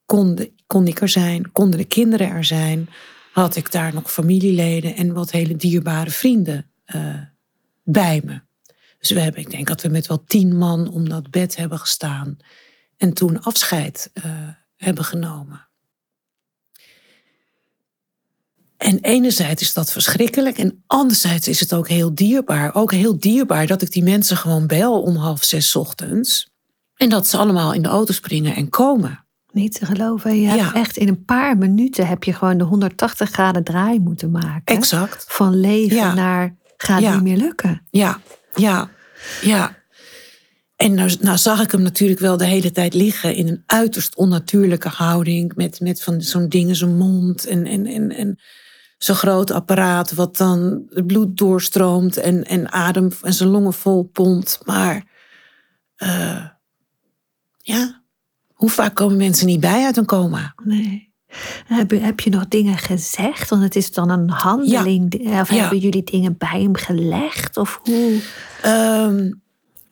kon, 0.05 0.55
kon 0.67 0.87
ik 0.87 1.01
er 1.01 1.09
zijn, 1.09 1.51
konden 1.51 1.79
de 1.79 1.85
kinderen 1.85 2.29
er 2.29 2.43
zijn, 2.43 2.89
had 3.31 3.55
ik 3.55 3.71
daar 3.71 3.93
nog 3.93 4.11
familieleden 4.11 4.95
en 4.95 5.13
wat 5.13 5.31
hele 5.31 5.55
dierbare 5.55 6.09
vrienden 6.09 6.71
uh, 6.95 7.21
bij 7.83 8.21
me. 8.25 8.41
Dus 8.99 9.11
we 9.11 9.19
hebben, 9.19 9.41
ik 9.41 9.51
denk 9.51 9.67
dat 9.67 9.81
we 9.81 9.89
met 9.89 10.07
wel 10.07 10.23
tien 10.23 10.57
man 10.57 10.91
om 10.91 11.09
dat 11.09 11.31
bed 11.31 11.55
hebben 11.55 11.79
gestaan 11.79 12.37
en 12.97 13.13
toen 13.13 13.41
afscheid 13.41 14.11
uh, 14.13 14.49
hebben 14.75 15.03
genomen. 15.03 15.68
En 18.79 18.99
enerzijds 19.01 19.61
is 19.61 19.73
dat 19.73 19.91
verschrikkelijk 19.91 20.57
en 20.57 20.83
anderzijds 20.87 21.47
is 21.47 21.59
het 21.59 21.73
ook 21.73 21.87
heel 21.87 22.15
dierbaar. 22.15 22.75
Ook 22.75 22.91
heel 22.91 23.19
dierbaar 23.19 23.67
dat 23.67 23.81
ik 23.81 23.91
die 23.91 24.03
mensen 24.03 24.37
gewoon 24.37 24.67
bel 24.67 25.01
om 25.01 25.15
half 25.15 25.43
zes 25.43 25.75
ochtends. 25.75 26.49
En 26.95 27.09
dat 27.09 27.27
ze 27.27 27.37
allemaal 27.37 27.73
in 27.73 27.81
de 27.81 27.89
auto 27.89 28.13
springen 28.13 28.55
en 28.55 28.69
komen. 28.69 29.25
Niet 29.51 29.79
te 29.79 29.85
geloven. 29.85 30.41
Je 30.41 30.47
hebt 30.47 30.73
echt 30.73 30.97
in 30.97 31.07
een 31.07 31.25
paar 31.25 31.57
minuten 31.57 32.07
heb 32.07 32.23
je 32.23 32.33
gewoon 32.33 32.57
de 32.57 32.63
180 32.63 33.29
graden 33.29 33.63
draai 33.63 33.99
moeten 33.99 34.31
maken. 34.31 34.75
Exact. 34.75 35.25
Van 35.27 35.59
leven 35.59 36.15
naar 36.15 36.55
gaat 36.77 37.01
niet 37.01 37.21
meer 37.21 37.37
lukken. 37.37 37.81
Ja, 37.89 38.19
ja, 38.53 38.89
ja. 39.41 39.77
En 40.75 40.93
nou, 40.93 41.15
nou, 41.19 41.37
zag 41.37 41.61
ik 41.61 41.71
hem 41.71 41.81
natuurlijk 41.81 42.19
wel 42.19 42.37
de 42.37 42.45
hele 42.45 42.71
tijd 42.71 42.93
liggen 42.93 43.35
in 43.35 43.47
een 43.47 43.63
uiterst 43.65 44.15
onnatuurlijke 44.15 44.89
houding. 44.89 45.55
Met, 45.55 45.79
met 45.79 46.03
van 46.03 46.21
zo'n 46.21 46.49
ding 46.49 46.69
in 46.69 46.75
zijn 46.75 46.97
mond. 46.97 47.45
En, 47.45 47.65
en, 47.65 47.85
en, 47.85 48.11
en 48.11 48.39
zo'n 48.99 49.15
groot 49.15 49.51
apparaat 49.51 50.13
wat 50.13 50.37
dan 50.37 50.83
het 50.89 51.07
bloed 51.07 51.37
doorstroomt 51.37 52.17
en, 52.17 52.43
en 52.43 52.71
adem 52.71 53.09
en 53.21 53.33
zijn 53.33 53.49
longen 53.49 53.73
vol 53.73 54.03
pompt. 54.03 54.59
Maar 54.65 55.03
uh, 55.97 56.45
ja, 57.57 58.01
Hoe 58.53 58.69
vaak 58.69 58.95
komen 58.95 59.17
mensen 59.17 59.45
niet 59.45 59.59
bij 59.59 59.85
uit 59.85 59.97
een 59.97 60.05
coma? 60.05 60.53
Nee. 60.63 61.07
Heb, 61.65 61.89
heb 61.89 62.19
je 62.19 62.29
nog 62.29 62.47
dingen 62.47 62.77
gezegd? 62.77 63.49
Want 63.49 63.63
het 63.63 63.75
is 63.75 63.91
dan 63.91 64.09
een 64.09 64.29
handeling. 64.29 65.29
Of 65.41 65.49
hebben 65.49 65.77
jullie 65.77 66.03
dingen 66.03 66.37
bij 66.37 66.61
hem 66.61 66.75
gelegd? 66.75 67.57
Of 67.57 67.79
hoe? 67.83 68.21
Ehm, 68.61 69.31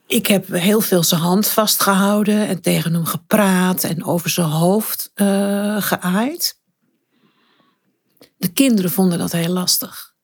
ik 0.08 0.28
heb 0.28 0.48
heel 0.48 0.82
veel 0.82 1.04
zijn 1.04 1.22
hand 1.22 1.48
vastgehouden 1.48 2.48
en 2.48 2.62
tegen 2.62 2.94
hem 2.94 3.06
gepraat 3.06 3.84
en 3.84 4.04
over 4.04 4.30
zijn 4.30 4.48
hoofd 4.48 5.12
uh, 5.16 5.82
geaaid. 5.82 6.57
De 8.38 8.48
kinderen 8.48 8.92
vonden 8.92 9.18
dat 9.18 9.32
heel 9.32 9.54
lastig. 9.54 10.16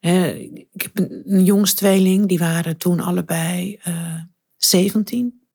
ik 0.00 0.82
heb 0.82 0.98
een, 0.98 1.22
een 1.24 1.44
jongstweeling, 1.44 2.28
die 2.28 2.38
waren 2.38 2.76
toen 2.76 3.00
allebei 3.00 3.80
uh, 3.88 4.14
eh, 4.14 4.22
17. 4.56 5.46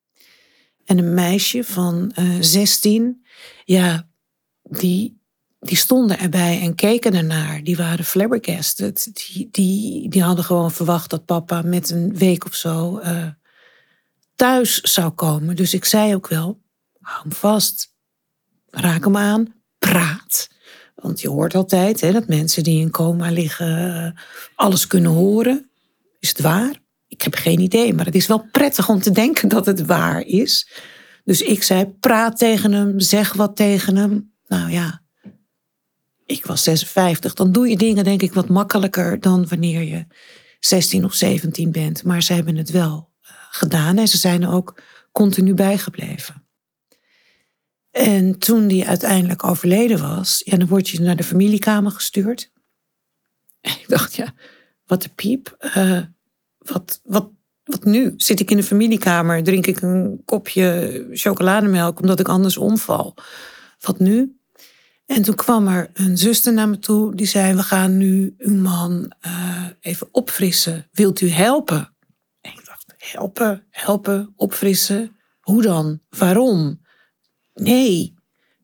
En 0.86 0.98
een 0.98 1.14
meisje 1.14 1.64
van 1.64 2.12
uh, 2.20 2.38
eh, 2.38 2.44
16. 2.44 3.26
Ja, 3.66 4.10
die, 4.64 5.22
die 5.60 5.78
stonden 5.78 6.20
erbij 6.20 6.62
en 6.62 6.76
keken 6.76 7.14
ernaar. 7.14 7.64
Die 7.64 7.78
waren 7.78 8.06
flabbergasted. 8.06 9.12
Die, 9.14 9.48
die, 9.52 10.10
die 10.10 10.24
hadden 10.24 10.46
gewoon 10.46 10.72
verwacht 10.72 11.10
dat 11.10 11.26
papa 11.26 11.62
met 11.62 11.90
een 11.90 12.18
week 12.18 12.46
of 12.46 12.56
zo 12.56 13.00
uh, 13.00 13.28
thuis 14.36 14.82
zou 14.82 15.12
komen. 15.12 15.56
Dus 15.56 15.74
ik 15.74 15.86
zei 15.86 16.16
ook 16.16 16.28
wel, 16.28 16.62
hou 17.00 17.22
hem 17.22 17.32
vast. 17.32 17.94
Raak 18.70 19.04
hem 19.04 19.18
aan. 19.18 19.54
Praat. 19.78 20.50
Want 21.02 21.22
je 21.22 21.30
hoort 21.30 21.56
altijd 21.56 22.02
hè, 22.02 22.12
dat 22.12 22.28
mensen 22.28 22.64
die 22.64 22.82
in 22.82 22.92
coma 22.92 23.32
liggen 23.32 23.96
eh, 23.96 24.22
alles 24.56 24.88
kunnen 24.88 25.12
horen. 25.12 25.70
Is 26.20 26.30
het 26.30 26.40
waar? 26.40 26.80
Ik 27.08 27.22
heb 27.22 27.36
geen 27.36 27.60
idee, 27.60 27.94
maar 27.94 28.06
het 28.06 28.16
is 28.16 28.28
wel 28.28 28.48
prettig 28.52 28.90
om 28.90 29.00
te 29.00 29.12
denken 29.12 29.50
dat 29.50 29.66
het 29.66 29.86
waar 29.86 30.22
is. 30.22 30.70
Dus 31.24 31.42
ik 31.42 31.64
zei: 31.64 31.86
praat 31.86 32.38
tegen 32.38 32.72
hem, 32.72 33.00
zeg 33.00 33.34
wat 33.34 33.56
tegen 33.56 33.96
hem. 33.96 34.34
Nou 34.48 34.72
ja, 34.72 35.02
ik 36.26 36.46
was 36.46 36.64
56. 36.64 37.34
Dan 37.34 37.52
doe 37.52 37.70
je 37.70 37.78
dingen, 37.78 38.04
denk 38.04 38.22
ik, 38.22 38.34
wat 38.34 38.50
makkelijker 38.50 39.20
dan 39.20 39.48
wanneer 39.48 39.82
je 39.82 40.06
16 40.60 41.06
of 41.06 41.14
17 41.14 41.72
bent. 41.72 42.04
Maar 42.04 42.24
ze 42.24 42.34
hebben 42.34 42.56
het 42.56 42.70
wel 42.70 43.10
eh, 43.22 43.32
gedaan 43.50 43.98
en 43.98 44.08
ze 44.08 44.18
zijn 44.18 44.44
er 44.44 44.52
ook 44.52 44.82
continu 45.12 45.54
bijgebleven. 45.54 46.41
En 47.92 48.40
toen 48.40 48.68
die 48.68 48.88
uiteindelijk 48.88 49.44
overleden 49.44 50.02
was, 50.02 50.42
ja, 50.46 50.58
dan 50.58 50.68
word 50.68 50.90
je 50.90 51.02
naar 51.02 51.16
de 51.16 51.24
familiekamer 51.24 51.92
gestuurd. 51.92 52.52
En 53.62 53.72
ik 53.72 53.86
dacht, 53.88 54.16
ja, 54.16 54.34
wat 54.86 55.02
de 55.02 55.10
piep. 55.10 55.72
Uh, 55.78 56.02
wat, 56.58 57.02
wat, 57.04 57.30
wat 57.64 57.84
nu? 57.84 58.14
Zit 58.18 58.40
ik 58.40 58.52
in 58.52 58.58
de 58.58 58.64
familiekamer, 58.64 59.44
drink 59.44 59.66
ik 59.66 59.82
een 59.82 60.22
kopje 60.26 61.08
chocolademelk 61.12 62.00
omdat 62.00 62.20
ik 62.20 62.28
anders 62.28 62.58
omval. 62.58 63.16
Wat 63.80 64.00
nu? 64.00 64.36
En 65.06 65.22
toen 65.22 65.36
kwam 65.36 65.68
er 65.68 65.90
een 65.94 66.18
zuster 66.18 66.54
naar 66.54 66.70
me 66.70 66.80
toe 66.80 67.16
die 67.16 67.26
zei: 67.26 67.56
We 67.56 67.64
gaan 67.64 67.98
nu 67.98 68.36
uw 68.38 68.56
man 68.56 69.12
uh, 69.26 69.66
even 69.80 70.08
opfrissen. 70.12 70.88
Wilt 70.92 71.22
u 71.22 71.30
helpen? 71.30 71.94
En 72.42 72.52
ik 72.52 72.66
dacht: 72.66 72.94
Helpen, 72.98 73.66
helpen, 73.70 74.34
opfrissen. 74.36 75.16
Hoe 75.40 75.62
dan? 75.62 76.02
Waarom? 76.10 76.81
Nee. 77.54 78.14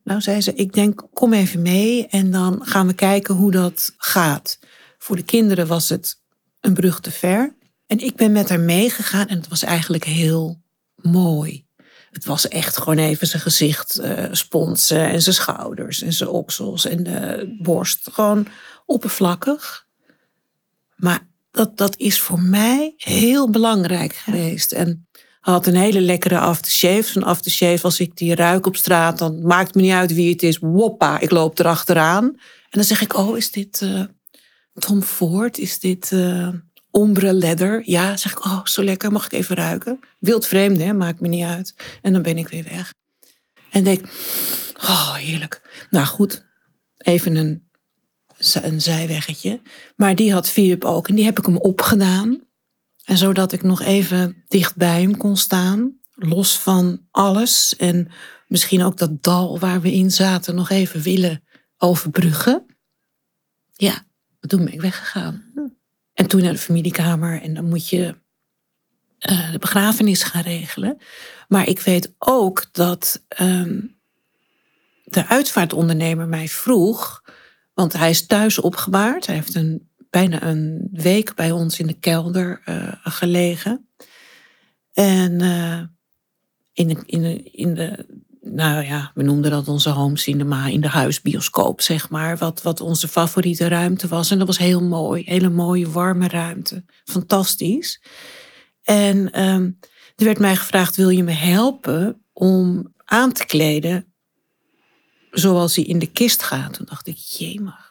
Nou 0.04 0.20
zei 0.20 0.40
ze: 0.40 0.54
Ik 0.54 0.72
denk, 0.72 1.06
kom 1.12 1.32
even 1.32 1.62
mee 1.62 2.06
en 2.06 2.30
dan 2.30 2.66
gaan 2.66 2.86
we 2.86 2.94
kijken 2.94 3.34
hoe 3.34 3.50
dat 3.50 3.94
gaat. 3.96 4.58
Voor 4.98 5.16
de 5.16 5.22
kinderen 5.22 5.66
was 5.66 5.88
het 5.88 6.22
een 6.60 6.74
brug 6.74 7.00
te 7.00 7.10
ver. 7.10 7.56
En 7.86 7.98
ik 7.98 8.16
ben 8.16 8.32
met 8.32 8.48
haar 8.48 8.60
meegegaan 8.60 9.26
en 9.26 9.36
het 9.36 9.48
was 9.48 9.62
eigenlijk 9.62 10.04
heel 10.04 10.62
mooi. 10.94 11.66
Het 12.10 12.24
was 12.24 12.48
echt 12.48 12.76
gewoon 12.76 12.98
even 12.98 13.26
zijn 13.26 13.42
gezicht 13.42 14.00
uh, 14.00 14.24
sponsen 14.30 15.08
en 15.08 15.22
zijn 15.22 15.34
schouders 15.34 16.02
en 16.02 16.12
zijn 16.12 16.28
oksels 16.28 16.84
en 16.84 17.02
de 17.02 17.56
borst. 17.62 18.08
Gewoon 18.12 18.46
oppervlakkig. 18.86 19.86
Maar 20.96 21.28
dat, 21.50 21.76
dat 21.76 21.96
is 21.96 22.20
voor 22.20 22.40
mij 22.40 22.94
heel 22.96 23.50
belangrijk 23.50 24.14
geweest. 24.14 24.72
En 24.72 25.07
had 25.40 25.66
een 25.66 25.76
hele 25.76 26.00
lekkere 26.00 26.38
aftershave. 26.38 27.02
Zo'n 27.02 27.22
aftershave, 27.22 27.82
als 27.82 28.00
ik 28.00 28.16
die 28.16 28.34
ruik 28.34 28.66
op 28.66 28.76
straat, 28.76 29.18
dan 29.18 29.42
maakt 29.42 29.74
me 29.74 29.82
niet 29.82 29.92
uit 29.92 30.14
wie 30.14 30.32
het 30.32 30.42
is. 30.42 30.58
Woppa, 30.58 31.20
ik 31.20 31.30
loop 31.30 31.58
erachteraan. 31.58 32.24
En 32.24 32.38
dan 32.70 32.84
zeg 32.84 33.00
ik, 33.00 33.16
oh, 33.16 33.36
is 33.36 33.50
dit 33.50 33.80
uh, 33.80 34.04
Tom 34.74 35.02
Ford? 35.02 35.58
Is 35.58 35.78
dit... 35.78 36.10
Uh, 36.10 36.48
ombre 36.90 37.32
leather. 37.32 37.82
Ja, 37.84 38.16
zeg 38.16 38.32
ik, 38.32 38.44
oh, 38.44 38.64
zo 38.64 38.84
lekker, 38.84 39.12
mag 39.12 39.24
ik 39.24 39.32
even 39.32 39.56
ruiken? 39.56 40.00
Wild 40.18 40.46
vreemde, 40.46 40.84
hè, 40.84 40.92
maakt 40.92 41.20
me 41.20 41.28
niet 41.28 41.44
uit. 41.44 41.74
En 42.02 42.12
dan 42.12 42.22
ben 42.22 42.38
ik 42.38 42.48
weer 42.48 42.64
weg. 42.64 42.94
En 43.70 43.84
denk, 43.84 44.08
oh, 44.74 45.14
heerlijk. 45.14 45.86
Nou 45.90 46.06
goed, 46.06 46.46
even 46.96 47.36
een, 47.36 47.68
een 48.62 48.80
zijweggetje. 48.80 49.60
Maar 49.96 50.14
die 50.14 50.32
had 50.32 50.48
Philip 50.48 50.84
ook 50.84 51.08
en 51.08 51.14
die 51.14 51.24
heb 51.24 51.38
ik 51.38 51.46
hem 51.46 51.56
opgedaan. 51.56 52.46
En 53.08 53.16
zodat 53.16 53.52
ik 53.52 53.62
nog 53.62 53.82
even 53.82 54.44
dicht 54.48 54.76
bij 54.76 55.00
hem 55.00 55.16
kon 55.16 55.36
staan, 55.36 55.98
los 56.14 56.58
van 56.58 57.06
alles. 57.10 57.76
En 57.76 58.08
misschien 58.46 58.82
ook 58.82 58.96
dat 58.96 59.22
dal 59.22 59.58
waar 59.58 59.80
we 59.80 59.92
in 59.92 60.10
zaten 60.10 60.54
nog 60.54 60.70
even 60.70 61.00
willen 61.00 61.44
overbruggen. 61.76 62.66
Ja, 63.72 64.06
toen 64.40 64.64
ben 64.64 64.72
ik 64.72 64.80
weggegaan. 64.80 65.52
En 66.12 66.26
toen 66.26 66.42
naar 66.42 66.52
de 66.52 66.58
familiekamer 66.58 67.42
en 67.42 67.54
dan 67.54 67.68
moet 67.68 67.88
je 67.88 68.16
uh, 69.30 69.52
de 69.52 69.58
begrafenis 69.58 70.22
gaan 70.22 70.42
regelen. 70.42 70.98
Maar 71.48 71.68
ik 71.68 71.80
weet 71.80 72.14
ook 72.18 72.68
dat 72.72 73.24
um, 73.40 73.98
de 75.04 75.26
uitvaartondernemer 75.26 76.28
mij 76.28 76.48
vroeg, 76.48 77.22
want 77.74 77.92
hij 77.92 78.10
is 78.10 78.26
thuis 78.26 78.58
opgebaard. 78.58 79.26
Hij 79.26 79.34
heeft 79.34 79.54
een, 79.54 79.87
bijna 80.10 80.42
een 80.42 80.88
week 80.92 81.34
bij 81.34 81.50
ons 81.50 81.78
in 81.78 81.86
de 81.86 81.98
kelder 81.98 82.62
uh, 82.66 82.92
gelegen. 83.02 83.88
En 84.92 85.42
uh, 85.42 85.80
in, 86.72 86.88
de, 86.88 87.02
in, 87.06 87.22
de, 87.22 87.42
in 87.42 87.74
de 87.74 88.06
nou 88.40 88.84
ja, 88.84 89.10
we 89.14 89.22
noemden 89.22 89.50
dat 89.50 89.68
onze 89.68 89.90
home 89.90 90.18
cinema 90.18 90.66
in 90.66 90.80
de 90.80 90.88
huisbioscoop, 90.88 91.80
zeg 91.80 92.10
maar. 92.10 92.36
Wat, 92.36 92.62
wat 92.62 92.80
onze 92.80 93.08
favoriete 93.08 93.68
ruimte 93.68 94.08
was. 94.08 94.30
En 94.30 94.38
dat 94.38 94.46
was 94.46 94.58
heel 94.58 94.82
mooi. 94.82 95.22
Hele 95.26 95.48
mooie, 95.48 95.90
warme 95.90 96.28
ruimte. 96.28 96.84
Fantastisch. 97.04 98.02
En 98.82 99.42
um, 99.42 99.78
er 100.16 100.24
werd 100.24 100.38
mij 100.38 100.56
gevraagd, 100.56 100.96
wil 100.96 101.08
je 101.08 101.22
me 101.22 101.32
helpen 101.32 102.22
om 102.32 102.92
aan 103.04 103.32
te 103.32 103.46
kleden 103.46 104.12
zoals 105.30 105.76
hij 105.76 105.84
in 105.84 105.98
de 105.98 106.10
kist 106.10 106.42
gaat? 106.42 106.72
Toen 106.72 106.86
dacht 106.88 107.06
ik, 107.06 107.16
jemig, 107.16 107.87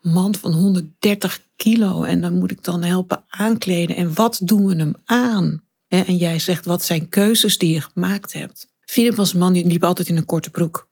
man 0.00 0.34
van 0.34 0.52
130 0.52 1.40
kilo 1.56 2.02
en 2.02 2.20
dan 2.20 2.38
moet 2.38 2.50
ik 2.50 2.64
dan 2.64 2.82
helpen 2.82 3.24
aankleden. 3.28 3.96
En 3.96 4.14
wat 4.14 4.40
doen 4.42 4.66
we 4.66 4.76
hem 4.76 4.94
aan? 5.04 5.62
En 5.88 6.16
jij 6.16 6.38
zegt, 6.38 6.64
wat 6.64 6.84
zijn 6.84 7.08
keuzes 7.08 7.58
die 7.58 7.74
je 7.74 7.80
gemaakt 7.80 8.32
hebt? 8.32 8.68
Philip 8.80 9.14
was 9.14 9.32
een 9.32 9.38
man 9.38 9.52
die 9.52 9.66
liep 9.66 9.84
altijd 9.84 10.08
in 10.08 10.16
een 10.16 10.24
korte 10.24 10.50
broek. 10.50 10.88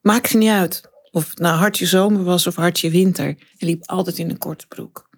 Maakte 0.00 0.36
niet 0.36 0.50
uit 0.50 0.90
of 1.10 1.28
het 1.28 1.38
nou 1.38 1.56
hartje 1.56 1.86
zomer 1.86 2.24
was 2.24 2.46
of 2.46 2.54
hartje 2.54 2.90
winter. 2.90 3.24
Hij 3.24 3.68
liep 3.68 3.86
altijd 3.86 4.18
in 4.18 4.30
een 4.30 4.38
korte 4.38 4.66
broek. 4.66 5.08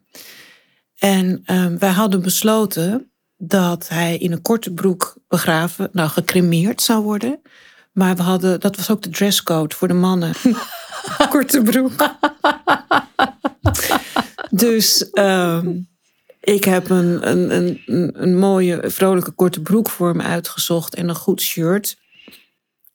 En 0.98 1.42
um, 1.46 1.78
wij 1.78 1.90
hadden 1.90 2.22
besloten 2.22 3.11
dat 3.37 3.88
hij 3.88 4.18
in 4.18 4.33
een 4.33 4.42
korte 4.42 4.72
broek 4.72 5.16
begraven, 5.28 5.88
nou 5.92 6.09
gecremeerd 6.09 6.83
zou 6.83 7.02
worden. 7.02 7.40
Maar 7.92 8.16
we 8.16 8.22
hadden, 8.22 8.61
dat 8.61 8.76
was 8.76 8.90
ook 8.90 9.02
de 9.02 9.09
dresscode 9.09 9.74
voor 9.74 9.88
de 9.88 9.94
mannen. 9.94 10.35
korte 11.30 11.62
broek. 11.62 11.92
dus 14.50 15.08
um, 15.12 15.88
ik 16.40 16.64
heb 16.64 16.90
een, 16.90 17.30
een, 17.30 17.56
een, 17.86 18.22
een 18.22 18.38
mooie, 18.38 18.82
vrolijke 18.84 19.30
korte 19.30 19.60
broek 19.60 19.90
voor 19.90 20.08
hem 20.08 20.20
uitgezocht 20.20 20.94
en 20.94 21.08
een 21.08 21.14
goed 21.14 21.40
shirt. 21.40 21.98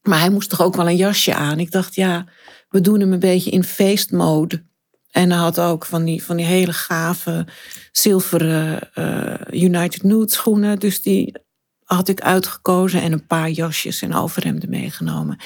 Maar 0.01 0.19
hij 0.19 0.29
moest 0.29 0.49
toch 0.49 0.61
ook 0.61 0.75
wel 0.75 0.87
een 0.87 0.95
jasje 0.95 1.33
aan. 1.33 1.59
Ik 1.59 1.71
dacht, 1.71 1.95
ja, 1.95 2.25
we 2.69 2.81
doen 2.81 2.99
hem 2.99 3.13
een 3.13 3.19
beetje 3.19 3.51
in 3.51 3.63
feestmode. 3.63 4.63
En 5.11 5.31
hij 5.31 5.39
had 5.39 5.59
ook 5.59 5.85
van 5.85 6.03
die, 6.03 6.23
van 6.23 6.37
die 6.37 6.45
hele 6.45 6.73
gave 6.73 7.47
zilveren 7.91 8.89
uh, 8.95 9.61
United 9.61 10.03
Nude 10.03 10.31
schoenen. 10.31 10.79
Dus 10.79 11.01
die 11.01 11.35
had 11.83 12.07
ik 12.07 12.21
uitgekozen 12.21 13.01
en 13.01 13.11
een 13.11 13.27
paar 13.27 13.49
jasjes 13.49 14.01
en 14.01 14.13
overhemden 14.13 14.69
meegenomen. 14.69 15.37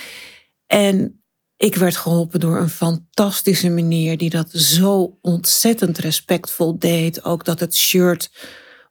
En 0.68 1.19
ik 1.60 1.76
werd 1.76 1.96
geholpen 1.96 2.40
door 2.40 2.58
een 2.58 2.70
fantastische 2.70 3.70
meneer 3.70 4.18
die 4.18 4.30
dat 4.30 4.52
zo 4.52 5.18
ontzettend 5.22 5.98
respectvol 5.98 6.80
deed. 6.80 7.24
Ook 7.24 7.46
dat 7.46 7.60
het 7.60 7.76
shirt 7.76 8.32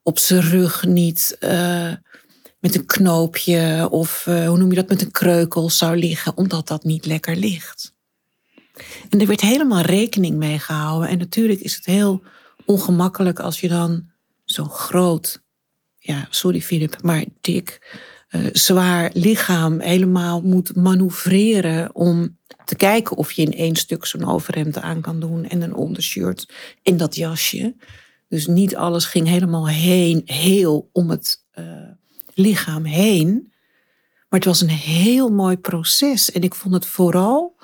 op 0.03 0.19
zijn 0.19 0.41
rug 0.41 0.85
niet 0.85 1.37
uh, 1.39 1.93
met 2.59 2.75
een 2.75 2.85
knoopje 2.85 3.87
of 3.91 4.25
uh, 4.25 4.47
hoe 4.47 4.57
noem 4.57 4.69
je 4.69 4.75
dat, 4.75 4.89
met 4.89 5.01
een 5.01 5.11
kreukel 5.11 5.69
zou 5.69 5.97
liggen, 5.97 6.37
omdat 6.37 6.67
dat 6.67 6.83
niet 6.83 7.05
lekker 7.05 7.35
ligt. 7.35 7.93
En 9.09 9.19
er 9.19 9.27
werd 9.27 9.41
helemaal 9.41 9.81
rekening 9.81 10.37
mee 10.37 10.59
gehouden. 10.59 11.09
En 11.09 11.17
natuurlijk 11.17 11.59
is 11.59 11.75
het 11.75 11.85
heel 11.85 12.23
ongemakkelijk 12.65 13.39
als 13.39 13.59
je 13.59 13.67
dan 13.67 14.11
zo 14.45 14.63
groot, 14.63 15.41
ja, 15.97 16.27
sorry 16.29 16.61
Philip, 16.61 17.01
maar 17.01 17.25
dik 17.41 17.97
eh, 18.29 18.45
zwaar 18.51 19.09
lichaam 19.13 19.79
helemaal 19.79 20.41
moet 20.41 20.75
manoeuvreren 20.75 21.95
om 21.95 22.37
te 22.65 22.75
kijken 22.75 23.17
of 23.17 23.31
je 23.31 23.41
in 23.41 23.53
één 23.53 23.75
stuk 23.75 24.05
zo'n 24.05 24.29
overhemd 24.29 24.77
aan 24.77 25.01
kan 25.01 25.19
doen 25.19 25.45
en 25.45 25.61
een 25.61 25.73
ondershirt 25.73 26.53
en 26.83 26.97
dat 26.97 27.15
jasje. 27.15 27.75
Dus 28.27 28.47
niet 28.47 28.75
alles 28.75 29.05
ging 29.05 29.27
helemaal 29.27 29.67
heen, 29.67 30.21
heel 30.25 30.89
om 30.93 31.09
het 31.09 31.45
uh, 31.59 31.65
lichaam 32.33 32.83
heen. 32.83 33.53
Maar 34.29 34.39
het 34.39 34.45
was 34.45 34.61
een 34.61 34.69
heel 34.69 35.29
mooi 35.29 35.57
proces. 35.57 36.31
En 36.31 36.41
ik 36.41 36.55
vond 36.55 36.73
het 36.73 36.85
vooral 36.85 37.55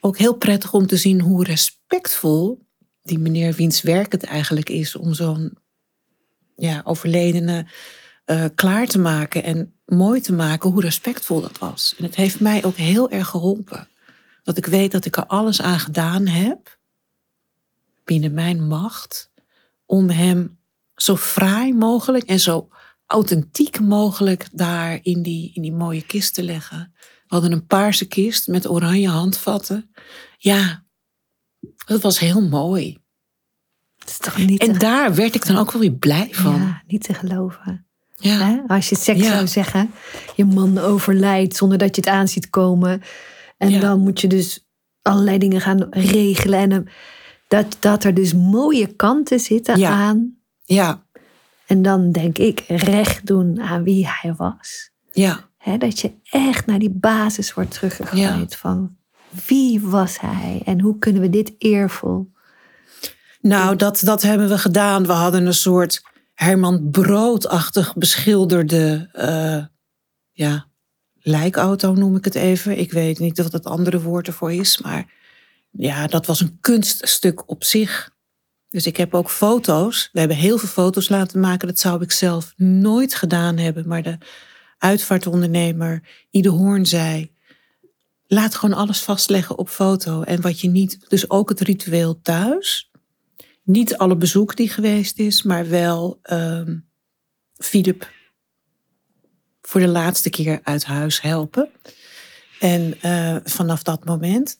ook 0.00 0.18
heel 0.18 0.36
prettig 0.36 0.72
om 0.72 0.86
te 0.86 0.96
zien 0.96 1.20
hoe 1.20 1.44
respectvol 1.44 2.66
die 3.02 3.18
meneer 3.18 3.52
wiens 3.52 3.82
werk 3.82 4.12
het 4.12 4.24
eigenlijk 4.24 4.68
is 4.68 4.96
om 4.96 5.14
zo'n 5.14 5.58
ja, 6.56 6.80
overledene 6.84 7.66
uh, 8.26 8.44
klaar 8.54 8.86
te 8.86 8.98
maken 8.98 9.42
en 9.42 9.73
mooi 9.86 10.20
te 10.20 10.32
maken, 10.32 10.70
hoe 10.70 10.80
respectvol 10.80 11.40
dat 11.40 11.58
was. 11.58 11.94
En 11.98 12.04
het 12.04 12.14
heeft 12.14 12.40
mij 12.40 12.64
ook 12.64 12.76
heel 12.76 13.10
erg 13.10 13.28
geholpen. 13.28 13.88
Dat 14.42 14.56
ik 14.56 14.66
weet 14.66 14.92
dat 14.92 15.04
ik 15.04 15.16
er 15.16 15.26
alles 15.26 15.62
aan 15.62 15.80
gedaan 15.80 16.26
heb, 16.26 16.78
binnen 18.04 18.34
mijn 18.34 18.66
macht, 18.66 19.30
om 19.86 20.10
hem 20.10 20.58
zo 20.96 21.16
fraai 21.16 21.74
mogelijk 21.74 22.24
en 22.24 22.40
zo 22.40 22.68
authentiek 23.06 23.80
mogelijk 23.80 24.48
daar 24.52 24.98
in 25.02 25.22
die, 25.22 25.50
in 25.54 25.62
die 25.62 25.72
mooie 25.72 26.02
kist 26.02 26.34
te 26.34 26.42
leggen. 26.42 26.92
We 26.98 27.34
hadden 27.34 27.52
een 27.52 27.66
paarse 27.66 28.06
kist 28.06 28.48
met 28.48 28.68
oranje 28.68 29.08
handvatten. 29.08 29.94
Ja, 30.38 30.84
dat 31.86 32.02
was 32.02 32.18
heel 32.18 32.48
mooi. 32.48 32.98
is 34.06 34.18
toch 34.18 34.36
niet 34.36 34.60
en 34.60 34.78
daar 34.78 35.14
werd 35.14 35.34
ik 35.34 35.46
dan 35.46 35.56
ook 35.56 35.72
wel 35.72 35.80
weer 35.80 35.92
blij 35.92 36.28
van. 36.30 36.60
Ja, 36.60 36.82
niet 36.86 37.02
te 37.02 37.14
geloven. 37.14 37.83
Ja. 38.28 38.64
Als 38.66 38.88
je 38.88 38.96
seks 38.96 39.26
zou 39.26 39.46
zeggen, 39.46 39.90
je 40.36 40.44
man 40.44 40.78
overlijdt 40.78 41.56
zonder 41.56 41.78
dat 41.78 41.96
je 41.96 42.00
het 42.00 42.10
aan 42.10 42.28
ziet 42.28 42.50
komen. 42.50 43.02
En 43.56 43.80
dan 43.80 44.00
moet 44.00 44.20
je 44.20 44.28
dus 44.28 44.66
allerlei 45.02 45.38
dingen 45.38 45.60
gaan 45.60 45.86
regelen. 45.90 46.58
En 46.58 46.72
eh, 46.72 46.92
dat, 47.48 47.76
dat 47.80 48.04
er 48.04 48.14
dus 48.14 48.34
mooie 48.34 48.86
kanten 48.86 49.40
zitten 49.40 49.86
aan. 49.86 50.36
Ja. 50.64 51.02
En 51.66 51.82
dan 51.82 52.12
denk 52.12 52.38
ik 52.38 52.64
recht 52.66 53.26
doen 53.26 53.60
aan 53.60 53.82
wie 53.82 54.08
hij 54.08 54.34
was. 54.34 54.90
Ja. 55.12 55.48
dat 55.78 56.00
je 56.00 56.12
echt 56.30 56.66
naar 56.66 56.78
die 56.78 56.94
basis 56.94 57.54
wordt 57.54 57.70
teruggegooid 57.70 58.56
van 58.56 58.96
wie 59.46 59.80
was 59.80 60.20
hij 60.20 60.62
en 60.64 60.80
hoe 60.80 60.98
kunnen 60.98 61.22
we 61.22 61.30
dit 61.30 61.54
eervol. 61.58 62.32
Nou, 63.40 63.76
dat, 63.76 64.00
dat 64.04 64.22
hebben 64.22 64.48
we 64.48 64.58
gedaan. 64.58 65.06
We 65.06 65.12
hadden 65.12 65.46
een 65.46 65.54
soort 65.54 66.02
Herman 66.34 66.90
Broodachtig 66.90 67.94
beschilderde 67.94 69.10
uh, 69.14 69.64
ja, 70.32 70.68
lijkauto, 71.14 71.92
noem 71.92 72.16
ik 72.16 72.24
het 72.24 72.34
even. 72.34 72.78
Ik 72.78 72.92
weet 72.92 73.18
niet 73.18 73.38
wat 73.38 73.52
het 73.52 73.64
andere 73.64 74.00
woord 74.00 74.26
ervoor 74.26 74.52
is, 74.52 74.78
maar 74.78 75.12
ja, 75.70 76.06
dat 76.06 76.26
was 76.26 76.40
een 76.40 76.58
kunststuk 76.60 77.48
op 77.48 77.64
zich. 77.64 78.12
Dus 78.68 78.86
ik 78.86 78.96
heb 78.96 79.14
ook 79.14 79.30
foto's. 79.30 80.08
We 80.12 80.18
hebben 80.18 80.36
heel 80.36 80.58
veel 80.58 80.68
foto's 80.68 81.08
laten 81.08 81.40
maken. 81.40 81.68
Dat 81.68 81.78
zou 81.78 82.02
ik 82.02 82.12
zelf 82.12 82.52
nooit 82.56 83.14
gedaan 83.14 83.56
hebben. 83.56 83.88
Maar 83.88 84.02
de 84.02 84.18
uitvaartondernemer 84.78 86.02
Ide 86.30 86.48
Hoorn 86.48 86.86
zei: 86.86 87.32
laat 88.26 88.54
gewoon 88.54 88.76
alles 88.76 89.02
vastleggen 89.02 89.58
op 89.58 89.68
foto. 89.68 90.22
En 90.22 90.40
wat 90.40 90.60
je 90.60 90.68
niet, 90.68 90.98
dus 91.08 91.30
ook 91.30 91.48
het 91.48 91.60
ritueel 91.60 92.20
thuis. 92.22 92.90
Niet 93.64 93.96
alle 93.96 94.16
bezoek 94.16 94.56
die 94.56 94.68
geweest 94.68 95.18
is, 95.18 95.42
maar 95.42 95.68
wel 95.68 96.20
um, 96.30 96.88
Philip 97.56 98.10
voor 99.62 99.80
de 99.80 99.88
laatste 99.88 100.30
keer 100.30 100.60
uit 100.62 100.84
huis 100.84 101.20
helpen. 101.20 101.70
En 102.60 102.94
uh, 103.04 103.36
vanaf 103.44 103.82
dat 103.82 104.04
moment. 104.04 104.58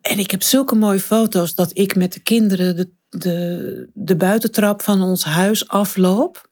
En 0.00 0.18
ik 0.18 0.30
heb 0.30 0.42
zulke 0.42 0.74
mooie 0.74 1.00
foto's 1.00 1.54
dat 1.54 1.78
ik 1.78 1.96
met 1.96 2.12
de 2.12 2.20
kinderen 2.20 2.76
de, 2.76 2.90
de, 3.08 3.88
de 3.94 4.16
buitentrap 4.16 4.82
van 4.82 5.02
ons 5.02 5.24
huis 5.24 5.68
afloop. 5.68 6.48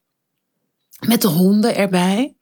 Met 1.06 1.22
de 1.22 1.28
honden 1.28 1.76
erbij. 1.76 2.36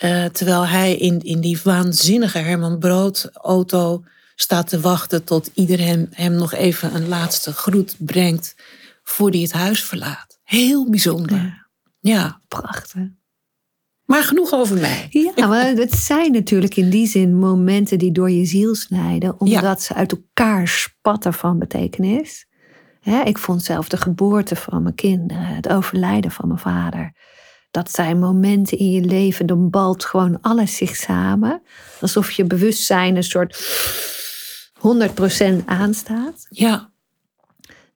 Uh, 0.00 0.24
terwijl 0.24 0.66
hij 0.66 0.96
in, 0.96 1.20
in 1.20 1.40
die 1.40 1.60
waanzinnige 1.64 2.38
Herman 2.38 2.78
Brood 2.78 3.30
auto 3.32 4.04
staat 4.34 4.68
te 4.68 4.80
wachten 4.80 5.24
tot 5.24 5.50
iedereen 5.54 6.08
hem 6.10 6.32
nog 6.32 6.52
even 6.52 6.94
een 6.94 7.08
laatste 7.08 7.52
groet 7.52 7.96
brengt 7.98 8.54
voor 9.02 9.30
hij 9.30 9.40
het 9.40 9.52
huis 9.52 9.84
verlaat. 9.84 10.38
Heel 10.42 10.90
bijzonder. 10.90 11.36
Ja, 11.36 11.66
ja. 12.00 12.40
prachtig. 12.48 13.02
Maar 14.04 14.22
genoeg 14.22 14.52
over 14.52 14.80
mij. 14.80 15.06
Ja, 15.10 15.46
maar 15.48 15.66
het 15.66 15.92
zijn 15.94 16.32
natuurlijk 16.32 16.76
in 16.76 16.90
die 16.90 17.06
zin 17.06 17.38
momenten 17.38 17.98
die 17.98 18.12
door 18.12 18.30
je 18.30 18.44
ziel 18.44 18.74
snijden, 18.74 19.40
omdat 19.40 19.82
ze 19.82 19.94
uit 19.94 20.12
elkaar 20.12 20.68
spatten 20.68 21.34
van 21.34 21.58
betekenis. 21.58 22.46
ik 23.24 23.38
vond 23.38 23.62
zelf 23.62 23.88
de 23.88 23.96
geboorte 23.96 24.56
van 24.56 24.82
mijn 24.82 24.94
kinderen, 24.94 25.46
het 25.46 25.68
overlijden 25.68 26.30
van 26.30 26.48
mijn 26.48 26.60
vader. 26.60 27.12
Dat 27.70 27.90
zijn 27.90 28.18
momenten 28.18 28.78
in 28.78 28.90
je 28.90 29.00
leven, 29.00 29.46
dan 29.46 29.70
balt 29.70 30.04
gewoon 30.04 30.40
alles 30.40 30.76
zich 30.76 30.96
samen. 30.96 31.62
Alsof 32.00 32.30
je 32.30 32.44
bewustzijn 32.44 33.16
een 33.16 33.24
soort 33.24 33.56
100% 34.84 35.64
aanstaat. 35.64 36.46
Ja. 36.48 36.90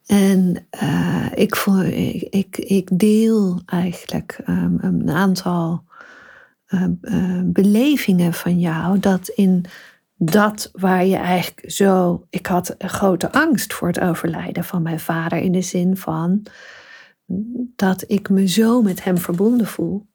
En 0.07 0.67
uh, 0.83 1.27
ik, 1.35 1.55
ik, 2.31 2.57
ik, 2.57 2.99
deel 2.99 3.63
eigenlijk 3.67 4.41
um, 4.47 4.79
een 4.81 5.11
aantal 5.11 5.85
uh, 6.69 6.85
uh, 7.01 7.41
belevingen 7.45 8.33
van 8.33 8.61
jou. 8.61 8.99
Dat 8.99 9.29
in 9.29 9.65
dat 10.17 10.71
waar 10.73 11.05
je 11.05 11.17
eigenlijk 11.17 11.71
zo. 11.71 12.27
Ik 12.31 12.47
had 12.47 12.75
een 12.79 12.89
grote 12.89 13.33
angst 13.33 13.73
voor 13.73 13.89
het 13.89 14.01
overlijden 14.01 14.65
van 14.65 14.83
mijn 14.83 15.01
vader. 15.01 15.39
In 15.39 15.53
de 15.53 15.63
zin 15.63 15.97
van 15.97 16.43
dat 17.77 18.05
ik 18.07 18.29
me 18.29 18.47
zo 18.47 18.83
met 18.83 19.05
hem 19.05 19.19
verbonden 19.19 19.67
voel. 19.67 20.07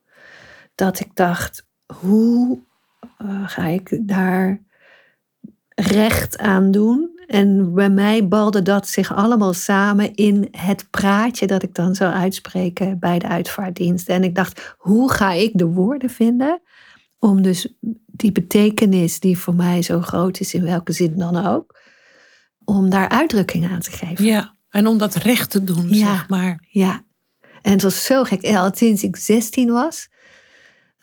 Dat 0.75 0.99
ik 0.99 1.15
dacht: 1.15 1.67
hoe 1.86 2.59
ga 3.45 3.65
ik 3.65 3.99
daar 4.01 4.62
recht 5.75 6.38
aan 6.38 6.71
doen. 6.71 7.12
En 7.27 7.73
bij 7.73 7.89
mij 7.89 8.27
balde 8.27 8.62
dat 8.62 8.88
zich 8.88 9.15
allemaal 9.15 9.53
samen 9.53 10.13
in 10.13 10.47
het 10.51 10.88
praatje 10.89 11.47
dat 11.47 11.63
ik 11.63 11.73
dan 11.73 11.95
zou 11.95 12.13
uitspreken 12.13 12.99
bij 12.99 13.19
de 13.19 13.27
uitvaartdienst. 13.27 14.09
En 14.09 14.23
ik 14.23 14.36
dacht, 14.36 14.75
hoe 14.77 15.12
ga 15.12 15.31
ik 15.31 15.51
de 15.53 15.65
woorden 15.65 16.09
vinden 16.09 16.62
om 17.19 17.41
dus 17.41 17.73
die 18.05 18.31
betekenis 18.31 19.19
die 19.19 19.38
voor 19.38 19.55
mij 19.55 19.81
zo 19.81 20.01
groot 20.01 20.39
is, 20.39 20.53
in 20.53 20.63
welke 20.63 20.91
zin 20.91 21.17
dan 21.17 21.45
ook, 21.45 21.79
om 22.63 22.89
daar 22.89 23.09
uitdrukking 23.09 23.69
aan 23.71 23.79
te 23.79 23.91
geven. 23.91 24.25
Ja, 24.25 24.55
en 24.69 24.88
om 24.88 24.97
dat 24.97 25.15
recht 25.15 25.49
te 25.49 25.63
doen, 25.63 25.89
ja, 25.89 26.15
zeg 26.15 26.29
maar. 26.29 26.65
Ja, 26.69 27.03
en 27.62 27.71
het 27.71 27.81
was 27.81 28.05
zo 28.05 28.23
gek. 28.23 28.45
Al 28.45 28.71
sinds 28.73 29.03
ik 29.03 29.15
16 29.15 29.71
was, 29.71 30.09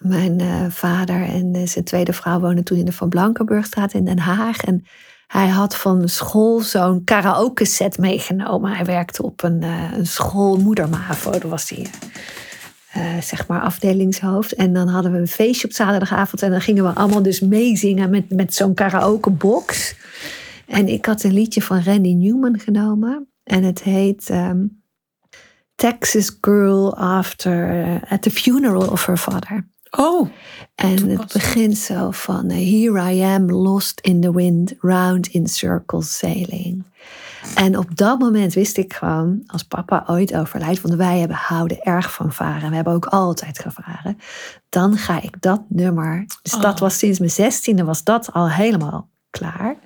mijn 0.00 0.42
uh, 0.42 0.64
vader 0.68 1.22
en 1.22 1.56
uh, 1.56 1.66
zijn 1.66 1.84
tweede 1.84 2.12
vrouw 2.12 2.40
woonden 2.40 2.64
toen 2.64 2.78
in 2.78 2.84
de 2.84 2.92
Van 2.92 3.08
Blankenburgstraat 3.08 3.92
in 3.92 4.04
Den 4.04 4.18
Haag. 4.18 4.64
En 4.64 4.84
hij 5.26 5.48
had 5.48 5.76
van 5.76 6.08
school 6.08 6.60
zo'n 6.60 7.04
karaoke 7.04 7.64
set 7.64 7.98
meegenomen. 7.98 8.72
Hij 8.72 8.84
werkte 8.84 9.22
op 9.22 9.42
een, 9.42 9.62
uh, 9.62 9.92
een 9.92 10.06
school, 10.06 10.56
moedermavo, 10.56 11.30
daar 11.30 11.48
was 11.48 11.68
hij 11.68 11.86
zeg 13.20 13.48
maar 13.48 13.60
afdelingshoofd. 13.60 14.54
En 14.54 14.72
dan 14.72 14.88
hadden 14.88 15.12
we 15.12 15.18
een 15.18 15.28
feestje 15.28 15.66
op 15.66 15.72
zaterdagavond 15.72 16.42
en 16.42 16.50
dan 16.50 16.60
gingen 16.60 16.84
we 16.84 16.94
allemaal 16.94 17.22
dus 17.22 17.40
meezingen 17.40 18.10
met, 18.10 18.30
met 18.30 18.54
zo'n 18.54 18.74
karaokebox. 18.74 19.94
En 20.66 20.88
ik 20.88 21.06
had 21.06 21.22
een 21.22 21.32
liedje 21.32 21.62
van 21.62 21.82
Randy 21.82 22.12
Newman 22.12 22.58
genomen 22.58 23.28
en 23.42 23.62
het 23.62 23.82
heet... 23.82 24.30
Um, 24.30 24.78
Texas 25.74 26.38
Girl 26.40 26.96
After 26.96 28.00
at 28.08 28.22
the 28.22 28.30
Funeral 28.30 28.90
of 28.90 29.06
Her 29.06 29.16
Father. 29.16 29.69
Oh. 29.90 30.29
En 30.74 31.09
het 31.09 31.33
begint 31.33 31.79
zo 31.79 32.11
van 32.11 32.50
Here 32.50 33.12
I 33.12 33.22
am 33.22 33.50
lost 33.50 34.00
in 34.00 34.20
the 34.20 34.35
wind, 34.35 34.74
round 34.81 35.26
in 35.26 35.46
circles 35.46 36.18
sailing. 36.18 36.85
En 37.55 37.79
op 37.79 37.96
dat 37.96 38.18
moment 38.18 38.55
wist 38.55 38.76
ik 38.76 38.94
gewoon, 38.94 39.42
als 39.46 39.62
papa 39.62 40.05
ooit 40.07 40.35
overlijdt, 40.35 40.81
want 40.81 40.94
wij 40.94 41.18
hebben, 41.18 41.37
houden 41.37 41.83
erg 41.83 42.12
van 42.12 42.33
varen. 42.33 42.68
We 42.68 42.74
hebben 42.74 42.92
ook 42.92 43.07
altijd 43.07 43.59
gevaren. 43.59 44.18
Dan 44.68 44.96
ga 44.96 45.22
ik 45.22 45.42
dat 45.42 45.62
nummer. 45.68 46.26
Dus 46.42 46.53
dat 46.53 46.74
oh. 46.74 46.81
was 46.81 46.98
sinds 46.98 47.18
mijn 47.18 47.31
zestiende 47.31 47.85
was 47.85 48.05
dat 48.05 48.33
al 48.33 48.50
helemaal 48.50 49.09
klaar. 49.31 49.76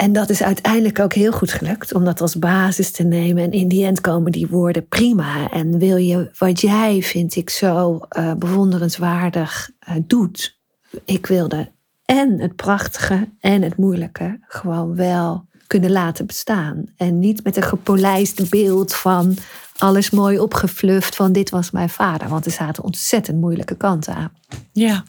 En 0.00 0.12
dat 0.12 0.30
is 0.30 0.42
uiteindelijk 0.42 0.98
ook 0.98 1.12
heel 1.12 1.32
goed 1.32 1.52
gelukt 1.52 1.94
om 1.94 2.04
dat 2.04 2.20
als 2.20 2.38
basis 2.38 2.90
te 2.90 3.02
nemen. 3.02 3.42
En 3.42 3.52
in 3.52 3.68
die 3.68 3.84
end 3.84 4.00
komen 4.00 4.32
die 4.32 4.46
woorden 4.46 4.88
prima. 4.88 5.50
En 5.50 5.78
wil 5.78 5.96
je 5.96 6.30
wat 6.38 6.60
jij, 6.60 7.02
vind 7.02 7.36
ik, 7.36 7.50
zo 7.50 8.00
uh, 8.18 8.32
bewonderenswaardig 8.34 9.70
uh, 9.88 9.94
doet. 10.06 10.58
Ik 11.04 11.26
wilde 11.26 11.72
en 12.04 12.40
het 12.40 12.56
prachtige 12.56 13.28
en 13.40 13.62
het 13.62 13.76
moeilijke 13.76 14.38
gewoon 14.46 14.94
wel 14.94 15.48
kunnen 15.66 15.90
laten 15.90 16.26
bestaan. 16.26 16.84
En 16.96 17.18
niet 17.18 17.44
met 17.44 17.56
een 17.56 17.62
gepolijst 17.62 18.50
beeld 18.50 18.94
van 18.94 19.36
alles 19.78 20.10
mooi 20.10 20.38
opgefluft 20.38 21.16
van 21.16 21.32
dit 21.32 21.50
was 21.50 21.70
mijn 21.70 21.90
vader. 21.90 22.28
Want 22.28 22.46
er 22.46 22.52
zaten 22.52 22.84
ontzettend 22.84 23.40
moeilijke 23.40 23.76
kanten 23.76 24.14
aan. 24.14 24.32
Ja. 24.72 25.04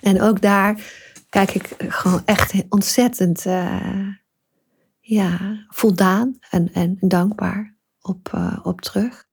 En 0.00 0.22
ook 0.22 0.40
daar 0.40 0.80
kijk 1.28 1.54
ik 1.54 1.74
gewoon 1.88 2.22
echt 2.24 2.52
ontzettend 2.68 3.46
uh, 3.46 3.76
ja, 5.08 5.64
voldaan 5.68 6.38
en, 6.50 6.72
en 6.72 6.96
dankbaar 7.00 7.76
op, 8.00 8.32
uh, 8.34 8.58
op 8.62 8.80
terug. 8.80 9.26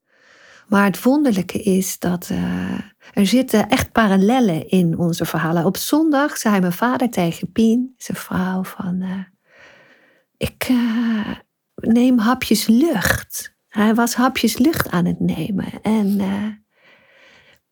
Maar 0.68 0.86
het 0.86 1.04
wonderlijke 1.04 1.62
is 1.62 2.00
dat 2.00 2.30
uh, 2.32 2.80
er 3.14 3.26
zitten 3.26 3.70
echt 3.70 3.92
parallellen 3.92 4.70
in 4.70 4.98
onze 4.98 5.26
verhalen. 5.26 5.66
Op 5.66 5.78
zondag 5.78 6.38
zei 6.38 6.60
mijn 6.60 6.74
vader 6.74 7.10
tegen 7.10 7.52
Pien, 7.52 7.94
zijn 7.98 8.18
vrouw, 8.18 8.64
van 8.64 9.26
ik 10.38 10.70
neem 11.76 12.18
hapjes 12.18 12.68
lucht. 12.68 13.58
Hij 13.68 13.96
was 13.96 14.16
hapjes 14.16 14.58
lucht 14.58 14.90
aan 14.90 15.06
het 15.06 15.20
nemen. 15.20 15.82
En 15.82 16.18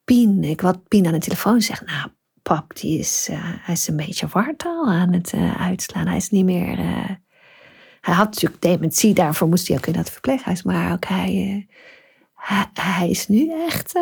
Pien, 0.04 0.44
ik 0.44 0.62
wat 0.62 0.88
Pien 0.88 1.06
aan 1.06 1.13
de 1.13 1.20
telefoon 1.20 1.62
zegt, 1.62 1.86
nou 1.86 2.10
pap, 2.42 2.76
die 2.76 3.00
is, 3.00 3.30
hij 3.34 3.74
is 3.74 3.88
een 3.88 3.96
beetje 3.96 4.28
wartaal 4.28 4.88
aan 4.88 5.13
het 5.13 5.34
uitslaan. 5.58 6.08
Hij 6.08 6.18
is 6.18 6.30
niet 6.30 6.46
meer. 6.46 6.78
Hij 8.04 8.13
had 8.13 8.26
natuurlijk 8.26 8.62
dementie, 8.62 9.13
daarvoor 9.13 9.48
moest 9.48 9.68
hij 9.68 9.78
ook 9.78 9.86
in 9.86 9.94
dat 9.94 10.10
verpleeghuis. 10.10 10.63
Maar 10.63 10.92
ook 10.92 11.06
hij, 11.06 11.68
hij, 12.36 12.70
hij, 12.74 13.10
is 13.10 13.28
nu 13.28 13.52
echt. 13.68 13.94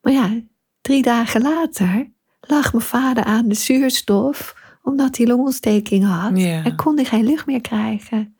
maar 0.00 0.12
ja, 0.12 0.40
drie 0.80 1.02
dagen 1.02 1.42
later 1.42 2.10
lag 2.40 2.72
mijn 2.72 2.84
vader 2.84 3.24
aan 3.24 3.48
de 3.48 3.54
zuurstof, 3.54 4.54
omdat 4.82 5.16
hij 5.16 5.26
longontsteking 5.26 6.04
had. 6.06 6.38
Ja. 6.38 6.64
En 6.64 6.76
kon 6.76 6.96
hij 6.96 7.04
geen 7.04 7.24
lucht 7.24 7.46
meer 7.46 7.60
krijgen. 7.60 8.36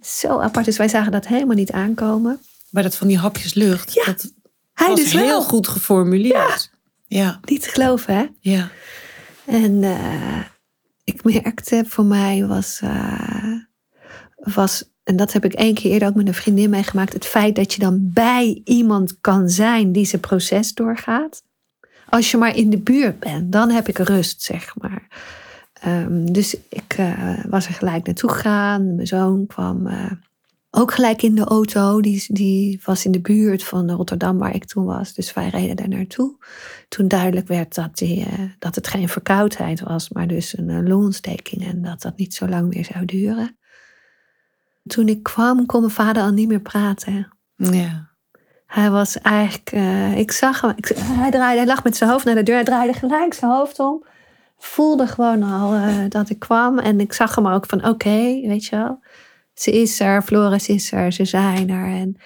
Zo 0.00 0.38
apart. 0.38 0.64
Dus 0.64 0.76
wij 0.76 0.88
zagen 0.88 1.12
dat 1.12 1.26
helemaal 1.26 1.56
niet 1.56 1.72
aankomen. 1.72 2.40
Maar 2.70 2.82
dat 2.82 2.96
van 2.96 3.06
die 3.06 3.18
hapjes 3.18 3.54
lucht, 3.54 3.92
Ja, 3.92 4.04
dat 4.04 4.32
Hij 4.74 4.88
was 4.88 5.00
dus 5.00 5.12
heel 5.12 5.26
wel. 5.26 5.42
goed 5.42 5.68
geformuleerd. 5.68 6.70
Ja. 7.06 7.40
Niet 7.44 7.62
te 7.62 7.68
geloven, 7.68 8.14
hè? 8.14 8.26
Ja. 8.40 8.68
En 9.44 9.84
eh, 9.84 10.40
ik 11.14 11.24
merkte, 11.42 11.84
voor 11.86 12.04
mij 12.04 12.46
was, 12.46 12.80
eh, 12.80 13.52
was, 14.34 14.90
en 15.02 15.16
dat 15.16 15.32
heb 15.32 15.44
ik 15.44 15.52
één 15.52 15.74
keer 15.74 15.90
eerder 15.90 16.08
ook 16.08 16.14
met 16.14 16.28
een 16.28 16.34
vriendin 16.34 16.70
meegemaakt, 16.70 17.12
het 17.12 17.26
feit 17.26 17.56
dat 17.56 17.72
je 17.72 17.80
dan 17.80 18.10
bij 18.12 18.60
iemand 18.64 19.20
kan 19.20 19.48
zijn 19.48 19.92
die 19.92 20.04
zijn 20.04 20.20
proces 20.20 20.74
doorgaat. 20.74 21.42
Als 22.08 22.30
je 22.30 22.36
maar 22.36 22.56
in 22.56 22.70
de 22.70 22.78
buurt 22.78 23.18
bent, 23.18 23.52
dan 23.52 23.70
heb 23.70 23.88
ik 23.88 23.98
rust, 23.98 24.42
zeg 24.42 24.74
maar. 24.78 25.06
Ehm, 25.72 26.24
dus 26.24 26.56
ik 26.68 26.94
eh, 26.96 27.44
was 27.48 27.66
er 27.66 27.72
gelijk 27.72 28.06
naartoe 28.06 28.30
gegaan. 28.30 28.94
Mijn 28.94 29.06
zoon 29.06 29.46
kwam 29.46 29.86
eh, 29.86 30.10
ook 30.70 30.92
gelijk 30.92 31.22
in 31.22 31.34
de 31.34 31.44
auto. 31.44 32.00
Die, 32.00 32.24
die 32.28 32.80
was 32.84 33.04
in 33.04 33.12
de 33.12 33.20
buurt 33.20 33.64
van 33.64 33.90
Rotterdam, 33.90 34.38
waar 34.38 34.54
ik 34.54 34.64
toen 34.64 34.84
was. 34.84 35.14
Dus 35.14 35.32
wij 35.32 35.48
reden 35.48 35.76
daar 35.76 35.88
naartoe. 35.88 36.36
Toen 36.88 37.08
duidelijk 37.08 37.48
werd 37.48 37.74
dat, 37.74 37.96
die, 37.96 38.24
eh, 38.24 38.38
dat 38.58 38.74
het 38.74 38.88
geen 38.88 39.08
verkoudheid 39.08 39.80
was, 39.80 40.08
maar 40.08 40.26
dus 40.26 40.58
een 40.58 40.70
eh, 40.70 40.88
longontsteking. 40.88 41.66
En 41.66 41.82
dat 41.82 42.02
dat 42.02 42.16
niet 42.16 42.34
zo 42.34 42.48
lang 42.48 42.74
meer 42.74 42.84
zou 42.84 43.04
duren. 43.04 43.58
Toen 44.86 45.08
ik 45.08 45.22
kwam, 45.22 45.66
kon 45.66 45.80
mijn 45.80 45.92
vader 45.92 46.22
al 46.22 46.30
niet 46.30 46.48
meer 46.48 46.60
praten. 46.60 47.28
Ja. 47.56 48.08
Hij 48.66 48.90
was 48.90 49.18
eigenlijk, 49.18 49.70
eh, 49.72 50.18
ik 50.18 50.32
zag 50.32 50.60
hem, 50.60 50.72
ik, 50.76 50.88
hij, 50.94 51.30
draaide, 51.30 51.58
hij 51.58 51.66
lag 51.66 51.84
met 51.84 51.96
zijn 51.96 52.10
hoofd 52.10 52.24
naar 52.24 52.34
de 52.34 52.42
deur, 52.42 52.54
hij 52.54 52.64
draaide 52.64 52.92
gelijk 52.92 53.34
zijn 53.34 53.50
hoofd 53.50 53.78
om. 53.78 54.04
Voelde 54.58 55.06
gewoon 55.06 55.42
al 55.42 55.74
dat 56.08 56.30
ik 56.30 56.38
kwam 56.38 56.78
en 56.78 57.00
ik 57.00 57.12
zag 57.12 57.34
hem 57.34 57.46
ook 57.46 57.66
van 57.66 57.86
oké, 57.86 58.40
weet 58.46 58.64
je 58.64 58.76
wel. 58.76 59.00
Ze 59.60 59.70
is 59.70 60.00
er, 60.00 60.22
Floris 60.22 60.68
is 60.68 60.92
er, 60.92 61.12
ze 61.12 61.24
zijn 61.24 61.70
er. 61.70 61.86
En 61.86 62.16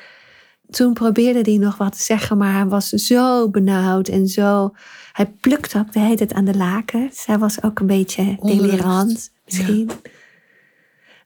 toen 0.70 0.92
probeerde 0.92 1.51
hij 1.51 1.59
nog 1.59 1.77
wat 1.77 1.92
te 1.92 2.03
zeggen, 2.03 2.38
maar 2.38 2.53
hij 2.53 2.66
was 2.66 2.88
zo 2.88 3.51
benauwd 3.51 4.09
en 4.09 4.27
zo... 4.27 4.75
Hij 5.12 5.27
plukte 5.27 5.79
ook 5.79 5.92
de 5.92 6.01
hele 6.01 6.16
tijd 6.16 6.33
aan 6.33 6.44
de 6.44 6.57
lakens. 6.57 7.27
Hij 7.27 7.38
was 7.38 7.62
ook 7.62 7.79
een 7.79 7.87
beetje 7.87 8.37
delirant, 8.40 9.33
misschien. 9.44 9.90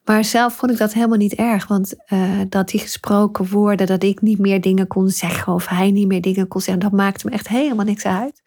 Maar 0.04 0.24
zelf 0.24 0.56
vond 0.56 0.72
ik 0.72 0.78
dat 0.78 0.92
helemaal 0.92 1.18
niet 1.18 1.34
erg. 1.34 1.66
Want 1.66 2.04
eh, 2.06 2.40
dat 2.48 2.68
die 2.68 2.80
gesproken 2.80 3.50
woorden, 3.50 3.86
dat 3.86 4.02
ik 4.02 4.20
niet 4.20 4.38
meer 4.38 4.60
dingen 4.60 4.86
kon 4.86 5.08
zeggen 5.08 5.52
of 5.52 5.66
hij 5.66 5.90
niet 5.90 6.08
meer 6.08 6.20
dingen 6.20 6.48
kon 6.48 6.60
zeggen, 6.60 6.82
dat 6.82 6.92
maakte 6.92 7.26
me 7.26 7.32
echt 7.32 7.48
helemaal 7.48 7.84
niks 7.84 8.04
uit. 8.04 8.42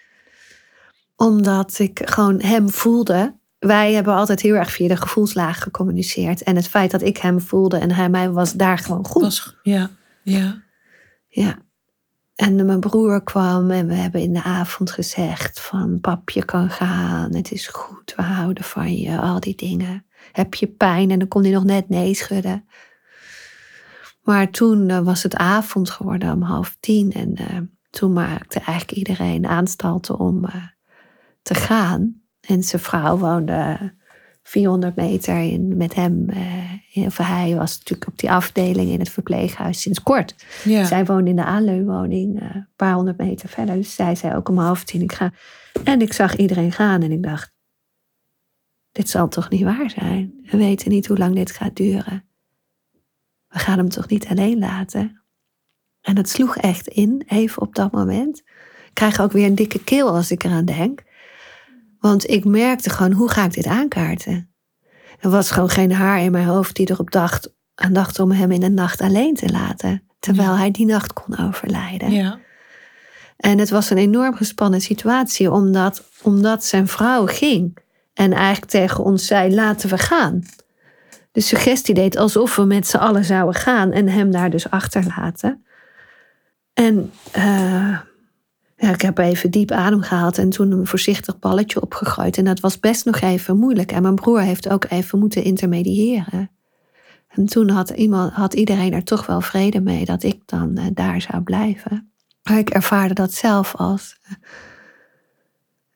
Omdat 1.15 1.80
ik 1.80 2.02
gewoon 2.04 2.41
hem 2.41 2.69
voelde. 2.69 3.39
Wij 3.67 3.93
hebben 3.93 4.13
altijd 4.13 4.41
heel 4.41 4.56
erg 4.56 4.71
via 4.71 4.88
de 4.88 4.95
gevoelslaag 4.95 5.63
gecommuniceerd. 5.63 6.43
En 6.43 6.56
het 6.56 6.67
feit 6.67 6.91
dat 6.91 7.02
ik 7.02 7.17
hem 7.17 7.41
voelde 7.41 7.78
en 7.78 7.91
hij 7.91 8.10
mij 8.10 8.30
was 8.30 8.54
daar 8.54 8.78
gewoon 8.78 9.06
goed. 9.06 9.21
Was, 9.21 9.58
ja. 9.62 9.89
Ja. 10.24 10.63
Ja. 11.28 11.58
En 12.36 12.65
mijn 12.65 12.80
broer 12.80 13.24
kwam 13.24 13.71
en 13.71 13.88
we 13.88 13.93
hebben 13.93 14.21
in 14.21 14.34
de 14.34 14.43
avond 14.43 14.91
gezegd 14.91 15.60
van 15.60 16.00
pap, 16.00 16.30
je 16.30 16.45
kan 16.45 16.69
gaan, 16.69 17.36
het 17.36 17.52
is 17.52 17.67
goed, 17.67 18.13
we 18.15 18.21
houden 18.21 18.63
van 18.63 18.95
je, 18.97 19.17
al 19.17 19.39
die 19.39 19.56
dingen. 19.56 20.06
Heb 20.32 20.54
je 20.54 20.67
pijn? 20.67 21.12
En 21.12 21.19
dan 21.19 21.28
kon 21.28 21.43
hij 21.43 21.52
nog 21.52 21.63
net 21.63 21.89
nee 21.89 22.13
schudden. 22.13 22.65
Maar 24.21 24.50
toen 24.50 24.89
eh, 24.89 25.00
was 25.00 25.24
het 25.24 25.36
avond 25.36 25.89
geworden 25.89 26.34
om 26.34 26.41
half 26.41 26.78
tien 26.80 27.12
en 27.12 27.36
eh, 27.36 27.58
toen 27.89 28.13
maakte 28.13 28.60
eigenlijk 28.60 28.97
iedereen 28.97 29.47
aanstalten 29.47 30.19
om 30.19 30.45
eh, 30.45 30.56
te 31.41 31.54
gaan. 31.54 32.20
En 32.41 32.63
zijn 32.63 32.82
vrouw 32.82 33.17
woonde 33.17 33.93
400 34.43 34.95
meter 34.95 35.38
in, 35.38 35.77
met 35.77 35.95
hem. 35.95 36.30
eh, 36.30 37.06
of 37.06 37.17
hij 37.17 37.56
was 37.56 37.77
natuurlijk 37.77 38.08
op 38.08 38.19
die 38.19 38.32
afdeling 38.32 38.89
in 38.89 38.99
het 38.99 39.10
verpleeghuis 39.10 39.82
sinds 39.82 40.04
kort. 40.04 40.36
Ja. 40.63 40.84
Zij 40.84 41.06
woonde 41.06 41.30
in 41.30 41.36
de 41.36 41.43
aanleunwoning, 41.43 42.41
eh, 42.41 42.56
een 42.56 42.67
paar 42.75 42.93
honderd 42.93 43.17
meter 43.17 43.49
verder. 43.49 43.75
Dus 43.75 43.95
zij 43.95 44.15
zei 44.15 44.36
ook 44.36 44.49
om 44.49 44.58
half 44.58 44.84
tien, 44.84 45.01
ik 45.01 45.12
ga. 45.13 45.32
En 45.84 46.01
ik 46.01 46.13
zag 46.13 46.36
iedereen 46.36 46.71
gaan 46.71 47.01
en 47.01 47.12
ik 47.12 47.23
dacht, 47.23 47.54
dit 48.91 49.10
zal 49.10 49.27
toch 49.27 49.49
niet 49.49 49.63
waar 49.63 49.89
zijn? 49.89 50.34
We 50.51 50.58
weten 50.58 50.89
niet 50.91 51.08
hoe 51.08 51.17
lang 51.17 51.36
dit 51.36 51.51
gaat 51.51 51.75
duren. 51.75 52.25
We 53.47 53.60
gaan 53.60 53.77
hem 53.77 53.89
toch 53.89 54.08
niet 54.08 54.27
alleen 54.27 54.60
laten? 54.60 55.21
En 56.01 56.17
het 56.17 56.30
sloeg 56.30 56.58
echt 56.58 56.88
in, 56.88 57.23
even 57.27 57.62
op 57.62 57.75
dat 57.75 57.91
moment. 57.91 58.38
Ik 58.86 58.91
krijg 58.93 59.19
ook 59.21 59.32
weer 59.32 59.45
een 59.45 59.56
dikke 59.56 59.84
keel 59.84 60.10
als 60.10 60.32
ik 60.32 60.43
eraan 60.43 60.65
denk. 60.65 61.04
Want 62.02 62.30
ik 62.30 62.46
merkte 62.46 62.90
gewoon, 62.90 63.12
hoe 63.12 63.30
ga 63.30 63.46
ik 63.46 63.54
dit 63.54 63.66
aankaarten? 63.66 64.54
Er 65.20 65.30
was 65.30 65.52
gewoon 65.52 65.70
geen 65.70 65.92
haar 65.92 66.22
in 66.22 66.32
mijn 66.32 66.48
hoofd 66.48 66.76
die 66.76 66.90
erop 66.92 67.12
dacht, 67.12 67.54
aan 67.76 67.94
dacht 67.94 68.20
om 68.20 68.32
hem 68.32 68.52
in 68.52 68.60
de 68.60 68.70
nacht 68.70 69.02
alleen 69.02 69.36
te 69.36 69.52
laten. 69.52 70.04
Terwijl 70.20 70.58
hij 70.58 70.72
die 70.72 70.86
nacht 70.86 71.14
kon 71.14 71.38
overlijden. 71.48 72.12
Ja. 72.12 72.40
En 73.38 73.58
het 73.58 73.70
was 73.70 73.90
een 73.90 73.98
enorm 73.98 74.36
gespannen 74.36 74.82
situatie, 74.82 75.52
omdat, 75.52 76.04
omdat 76.22 76.66
zijn 76.66 76.88
vrouw 76.88 77.26
ging. 77.26 77.78
En 78.14 78.34
eigenlijk 78.34 78.72
tegen 78.72 79.04
ons 79.04 79.26
zei, 79.26 79.56
laten 79.56 79.90
we 79.90 79.98
gaan. 79.98 80.44
De 81.32 81.42
suggestie 81.42 81.94
deed 81.94 82.18
alsof 82.18 82.56
we 82.56 82.64
met 82.64 82.88
z'n 82.88 82.98
allen 82.98 83.26
zouden 83.26 83.62
gaan 83.62 83.92
en 83.92 84.08
hem 84.08 84.32
daar 84.32 84.50
dus 84.50 84.70
achterlaten. 84.70 85.66
En 86.74 87.12
eh, 87.32 88.00
ik 88.89 89.02
heb 89.02 89.17
even 89.17 89.52
diep 89.52 89.72
adem 89.72 90.02
gehaald 90.02 90.38
en 90.38 90.50
toen 90.50 90.72
een 90.72 90.88
voorzichtig 90.88 91.39
balletje 91.39 91.82
opgegooid. 91.82 92.38
En 92.38 92.46
dat 92.46 92.60
was 92.60 92.80
best 92.80 93.06
nog 93.06 93.20
even 93.20 93.58
moeilijk. 93.58 93.91
En 93.91 94.02
mijn 94.02 94.15
broer 94.15 94.41
heeft 94.41 94.70
ook 94.70 94.86
even 94.89 95.20
moeten 95.20 95.44
intermediëren. 95.44 96.52
En 97.28 97.46
toen 97.46 97.70
had, 97.70 97.89
iemand, 97.89 98.34
had 98.34 98.54
iedereen 98.54 98.94
er 98.94 99.04
toch 99.04 99.26
wel 99.26 99.41
vrede 99.41 99.82
mee 99.82 100.06
dat 100.06 100.24
ik 100.24 100.41
dan 100.46 100.78
eh, 100.78 100.86
daar 100.94 101.22
zou 101.22 101.41
blijven. 101.41 102.12
Maar 102.44 102.58
ik 102.58 102.70
ervaarde 102.70 103.13
dat 103.13 103.34
zelf 103.34 103.76
als 103.76 104.20
eh, 104.22 104.32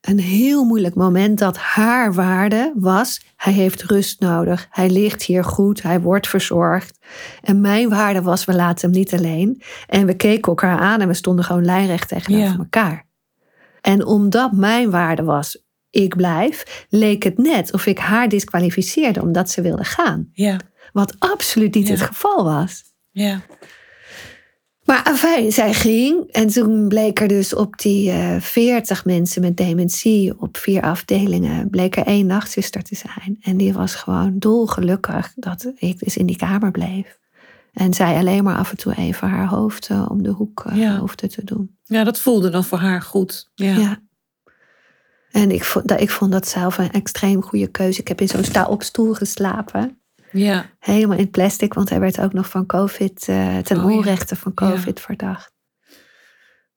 een 0.06 0.20
heel 0.20 0.64
moeilijk 0.64 0.96
moment 0.96 1.40
dat 1.40 1.58
haar 1.58 2.14
waarde 2.14 2.74
was, 2.76 3.22
hij 3.36 3.54
heeft 3.54 3.84
rust 3.84 4.20
nodig, 4.20 4.68
hij 4.70 4.90
ligt 4.90 5.24
hier 5.24 5.44
goed, 5.44 5.82
hij 5.82 6.02
wordt 6.02 6.28
verzorgd. 6.28 7.00
En 7.42 7.62
mijn 7.62 7.90
waarde 7.90 8.22
was, 8.22 8.46
we 8.46 8.54
laten 8.56 8.90
hem 8.90 9.00
niet 9.00 9.14
alleen. 9.14 9.62
En 9.88 10.06
we 10.06 10.16
keken 10.16 10.48
elkaar 10.48 10.80
aan 10.80 11.02
en 11.02 11.08
we 11.08 11.14
stonden 11.14 11.46
gewoon 11.46 11.66
lijnrecht 11.66 12.08
tegenover 12.08 12.46
Ja. 12.46 12.58
elkaar. 12.58 13.06
En 13.82 14.06
omdat 14.06 14.52
mijn 14.52 14.90
waarde 14.92 15.24
was, 15.24 15.64
ik 15.90 16.16
blijf, 16.16 16.86
leek 16.90 17.24
het 17.24 17.38
net 17.38 17.74
of 17.74 17.86
ik 17.86 18.00
haar 18.00 18.30
disqualificeerde 18.30 19.22
omdat 19.22 19.50
ze 19.50 19.62
wilde 19.62 19.84
gaan. 19.84 20.30
Ja. 20.34 20.60
Wat 20.94 21.16
absoluut 21.20 21.74
niet 21.76 21.88
Ja. 21.88 21.94
het 21.94 22.02
geval 22.02 22.44
was. 22.44 22.84
Ja. 23.12 23.42
Maar 24.86 25.04
afijn, 25.04 25.52
zij 25.52 25.74
ging. 25.74 26.32
En 26.32 26.48
toen 26.48 26.88
bleek 26.88 27.20
er 27.20 27.28
dus 27.28 27.54
op 27.54 27.78
die 27.78 28.12
eh 28.12 28.40
40 28.42 29.06
mensen 29.06 29.42
met 29.42 29.58
dementie 29.58 30.40
op 30.40 30.58
vier 30.58 30.82
afdelingen, 30.82 31.70
bleek 31.70 31.96
er 31.96 32.06
één 32.06 32.26
nachtzuster 32.26 32.84
te 32.84 32.96
zijn. 32.96 33.38
En 33.42 33.58
die 33.58 33.74
was 33.74 33.96
gewoon 33.96 34.40
dolgelukkig 34.40 35.32
dat 35.36 35.72
ik 35.76 36.00
dus 36.00 36.18
in 36.18 36.26
die 36.26 36.38
kamer 36.38 36.72
bleef. 36.72 37.20
En 37.74 37.94
zij 37.94 38.18
alleen 38.18 38.44
maar 38.44 38.58
af 38.58 38.72
en 38.72 38.78
toe 38.78 38.96
even 38.96 39.30
haar 39.30 39.48
hoofd 39.48 39.88
eh, 39.90 40.06
om 40.10 40.24
de 40.24 40.30
hoek 40.30 40.66
Ja. 40.74 41.00
hoefde 41.00 41.28
te 41.28 41.44
doen. 41.44 41.78
ja, 41.84 42.04
dat 42.04 42.20
voelde 42.20 42.50
dan 42.50 42.64
voor 42.64 42.78
haar 42.78 43.02
goed. 43.02 43.52
Ja. 43.56 43.76
Ja. 43.78 44.00
En 45.32 45.52
ik 45.52 45.64
vond, 45.64 45.88
dat, 45.88 46.02
ik 46.02 46.10
vond 46.10 46.32
dat 46.32 46.48
zelf 46.48 46.78
een 46.78 46.92
extreem 46.92 47.42
goede 47.44 47.68
keuze. 47.68 48.00
Ik 48.00 48.08
heb 48.08 48.22
in 48.22 48.28
zo'n 48.28 48.44
sta-op 48.44 48.84
stoel 48.84 49.14
geslapen. 49.14 50.00
Ja. 50.38 50.66
Helemaal 50.80 51.18
in 51.18 51.30
plastic, 51.30 51.74
want 51.74 51.90
hij 51.90 52.00
werd 52.00 52.20
ook 52.22 52.34
nog 52.34 52.50
van 52.50 52.66
COVID, 52.66 53.28
eh, 53.28 53.58
ten 53.58 53.78
Oh 53.84 53.92
ja. 53.92 53.98
onrechte 53.98 54.36
van 54.36 54.54
COVID 54.54 55.00
verdacht. 55.00 55.54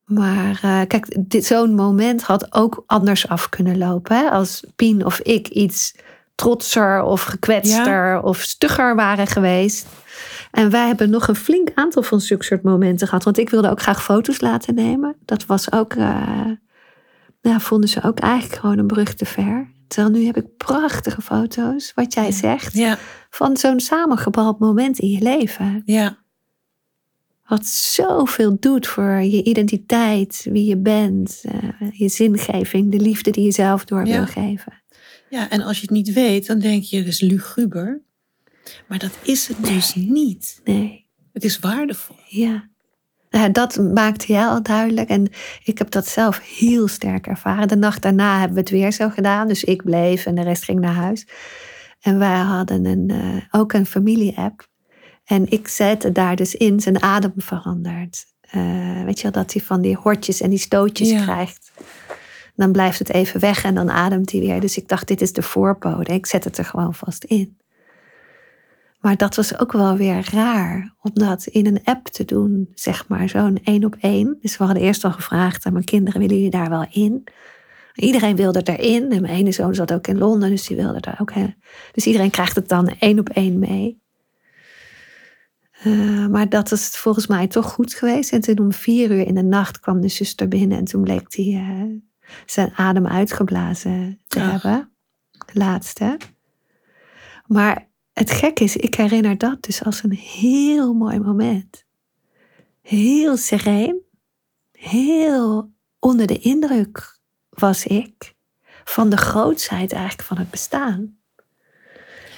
Maar 0.05 0.59
eh, 0.62 0.81
kijk, 0.87 1.16
dit- 1.31 1.44
zo'n 1.44 1.75
moment 1.75 2.23
had 2.23 2.55
ook 2.55 2.83
anders 2.87 3.29
af 3.29 3.49
kunnen 3.49 3.79
lopen. 3.79 4.16
Hè? 4.16 4.31
Als 4.31 4.64
Pien 4.77 5.05
of 5.05 5.18
ik 5.21 5.49
iets 5.49 5.94
trotser 6.35 7.03
of 7.03 7.23
gekwetster 7.23 8.23
of 8.23 8.38
stugger 8.40 8.94
waren 8.97 9.27
geweest. 9.27 9.87
En 10.51 10.71
wij 10.71 10.87
hebben 10.87 11.11
nog 11.11 11.29
een 11.29 11.35
flink 11.37 11.68
aantal 11.75 12.03
van 12.03 12.21
zulke 12.21 12.44
soort 12.44 12.62
momenten 12.62 13.07
gehad. 13.09 13.25
Want 13.25 13.38
ik 13.38 13.51
wilde 13.51 13.71
ook 13.71 13.81
graag 13.83 14.03
foto's 14.05 14.40
laten 14.40 14.75
nemen. 14.75 15.16
Dat 15.25 15.47
was 15.47 15.73
ook, 15.73 15.94
ja, 17.40 17.61
vonden 17.61 17.88
ze 17.88 18.03
ook 18.03 18.18
eigenlijk 18.18 18.61
gewoon 18.61 18.79
een 18.79 18.87
brug 18.87 19.14
te 19.14 19.25
ver. 19.25 19.71
Terwijl 19.88 20.14
nu 20.14 20.25
heb 20.27 20.37
ik 20.37 20.57
prachtige 20.57 21.23
foto's, 21.23 21.92
wat 21.94 22.14
jij 22.14 22.33
zegt, 22.33 22.73
Ja. 22.75 22.99
Van 23.31 23.57
zo'n 23.57 23.81
samengebracht 23.81 24.59
moment 24.59 24.99
in 24.99 25.09
je 25.11 25.23
leven. 25.23 25.83
Ja. 25.85 26.19
Wat 27.47 27.67
zoveel 27.67 28.57
doet 28.61 28.87
voor 28.87 29.21
je 29.21 29.43
identiteit, 29.45 30.47
wie 30.51 30.64
je 30.64 30.77
bent, 30.77 31.43
eh, 31.43 31.91
je 31.93 32.09
zingeving, 32.09 32.91
de 32.91 33.01
liefde 33.01 33.31
die 33.31 33.45
je 33.45 33.53
zelf 33.53 33.85
door 33.85 34.07
Ja. 34.07 34.17
wil 34.17 34.27
geven. 34.27 34.83
Ja, 35.31 35.51
en 35.51 35.61
als 35.62 35.77
je 35.77 35.83
het 35.83 35.91
niet 35.91 36.12
weet, 36.12 36.47
dan 36.47 36.59
denk 36.59 36.83
je, 36.83 37.05
is 37.05 37.21
luguber. 37.21 38.01
Maar 38.88 38.99
dat 38.99 39.19
is 39.23 39.49
het 39.49 39.64
dus 39.64 39.95
niet. 39.95 40.61
Nee, 40.64 41.07
Het 41.33 41.45
is 41.45 41.59
waardevol. 41.59 42.17
ja. 42.29 42.69
Nou, 43.31 43.53
dat 43.53 43.77
maakte 43.77 44.33
jij 44.33 44.47
al 44.47 44.62
duidelijk. 44.62 45.09
En 45.09 45.29
ik 45.64 45.79
heb 45.79 45.91
dat 45.91 46.07
zelf 46.07 46.41
heel 46.59 46.88
sterk 46.88 47.27
ervaren. 47.27 47.69
De 47.69 47.77
nacht 47.77 48.03
daarna 48.03 48.38
hebben 48.38 48.55
we 48.55 48.61
het 48.61 48.71
weer 48.71 48.93
zo 48.93 49.09
gedaan. 49.09 49.49
Dus 49.49 49.64
ik 49.64 49.83
bleef 49.85 50.27
en 50.27 50.35
de 50.35 50.43
rest 50.43 50.64
ging 50.64 50.81
naar 50.81 50.95
huis. 50.95 51.27
En 52.09 52.18
wij 52.18 52.38
hadden 52.38 52.85
een, 52.85 53.11
eh, 53.11 53.61
ook 53.61 53.73
een 53.73 53.87
familie-app. 53.87 54.68
En 55.25 55.51
ik 55.51 55.68
zette 55.68 56.12
daar 56.12 56.37
dus 56.37 56.55
in 56.55 56.81
zijn 56.81 57.03
adem 57.03 57.33
verandert. 57.37 58.25
Eh, 58.40 59.05
weet 59.05 59.16
je 59.16 59.23
wel, 59.23 59.42
dat 59.42 59.53
hij 59.53 59.62
van 59.62 59.81
die 59.81 59.97
hortjes 59.97 60.40
en 60.40 60.51
die 60.51 60.59
stootjes 60.59 61.11
Ja. 61.11 61.23
krijgt. 61.23 61.73
Dan 62.57 62.73
blijft 62.73 62.99
het 62.99 63.12
even 63.12 63.40
weg 63.40 63.64
en 63.64 63.75
dan 63.75 63.90
ademt 63.90 64.33
hij 64.33 64.40
weer. 64.40 64.61
Dus 64.61 64.77
ik 64.77 64.88
dacht, 64.88 65.09
dit 65.09 65.21
is 65.21 65.33
de 65.33 65.42
voorbode. 65.42 66.14
Ik 66.14 66.27
zet 66.27 66.44
het 66.44 66.59
er 66.59 66.64
gewoon 66.64 66.94
vast 66.94 67.25
in. 67.25 67.57
Maar 69.01 69.16
dat 69.16 69.35
was 69.37 69.59
ook 69.59 69.73
wel 69.73 69.97
weer 69.97 70.29
raar 70.33 70.94
om 71.03 71.11
dat 71.14 71.47
in 71.47 71.66
een 71.66 71.81
app 71.85 72.07
te 72.07 72.25
doen, 72.25 72.68
zeg 72.75 73.09
maar, 73.09 73.29
zo'n 73.29 73.59
één 73.64 73.85
op 73.85 73.97
één. 74.01 74.38
Dus 74.40 74.57
we 74.57 74.64
hadden 74.64 74.83
eerst 74.83 75.05
al 75.05 75.12
gevraagd 75.12 75.66
aan 75.66 75.73
mijn 75.73 75.85
kinderen, 75.85 76.21
willen 76.21 76.37
jullie 76.37 76.51
daar 76.51 76.71
wel 76.71 76.87
in? 76.90 77.25
Iedereen 78.00 78.37
wilde 78.37 78.62
erin. 78.62 79.12
En 79.12 79.22
mijn 79.22 79.34
ene 79.34 79.52
zoon 79.52 79.74
zat 79.74 79.92
ook 79.92 80.06
in 80.06 80.18
Londen, 80.18 80.50
dus 80.50 80.66
die 80.66 80.76
wilde 80.76 81.00
daar 81.00 81.18
ook 81.20 81.32
heen. 81.32 81.54
Dus 81.92 82.06
iedereen 82.06 82.30
krijgt 82.30 82.56
het 82.56 82.68
dan 82.68 82.88
één 82.98 83.18
op 83.18 83.28
één 83.28 83.58
mee. 83.58 84.00
Eh, 85.82 86.26
maar 86.26 86.48
dat 86.48 86.72
is 86.72 86.88
volgens 86.88 87.26
mij 87.26 87.46
toch 87.46 87.72
goed 87.72 87.94
geweest. 87.94 88.32
En 88.32 88.40
toen 88.40 88.58
om 88.58 88.72
vier 88.72 89.11
uur 89.11 89.26
in 89.26 89.34
de 89.34 89.42
nacht 89.42 89.80
kwam 89.80 90.00
de 90.00 90.08
zuster 90.08 90.48
binnen 90.48 90.78
en 90.78 90.84
toen 90.84 91.02
bleek 91.02 91.34
hij 91.34 91.44
eh, 91.44 92.28
zijn 92.46 92.72
adem 92.74 93.06
uitgeblazen 93.06 94.20
te 94.26 94.40
Ach. 94.40 94.50
hebben. 94.50 94.92
De 95.30 95.58
laatste. 95.58 96.16
Maar 97.46 97.88
het 98.12 98.30
gek 98.30 98.61
is, 98.61 98.76
ik 98.76 98.94
herinner 98.94 99.38
dat 99.38 99.62
dus 99.62 99.84
als 99.84 100.02
een 100.02 100.12
heel 100.12 100.94
mooi 100.94 101.18
moment. 101.18 101.84
Heel 102.82 103.37
sereen, 103.37 104.00
heel 104.72 105.72
onder 105.98 106.26
de 106.26 106.38
indruk 106.38 107.17
was 107.59 107.87
ik 107.87 108.35
van 108.85 109.11
de 109.11 109.16
grootsheid 109.16 109.92
eigenlijk 109.92 110.23
van 110.23 110.38
het 110.38 110.51
bestaan. 110.51 111.16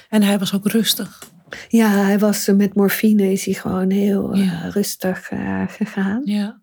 En 0.08 0.22
hij 0.22 0.38
was 0.38 0.54
ook 0.54 0.66
rustig. 0.66 1.28
Ja, 1.68 1.88
hij 1.88 2.18
was 2.18 2.48
eh, 2.48 2.54
met 2.54 2.74
morfine 2.74 3.32
is 3.32 3.44
hij 3.44 3.54
gewoon 3.54 3.90
heel 3.90 4.32
eh, 4.32 4.68
rustig 4.68 5.30
eh, 5.30 5.62
gegaan. 5.68 6.22
Ja. 6.24 6.60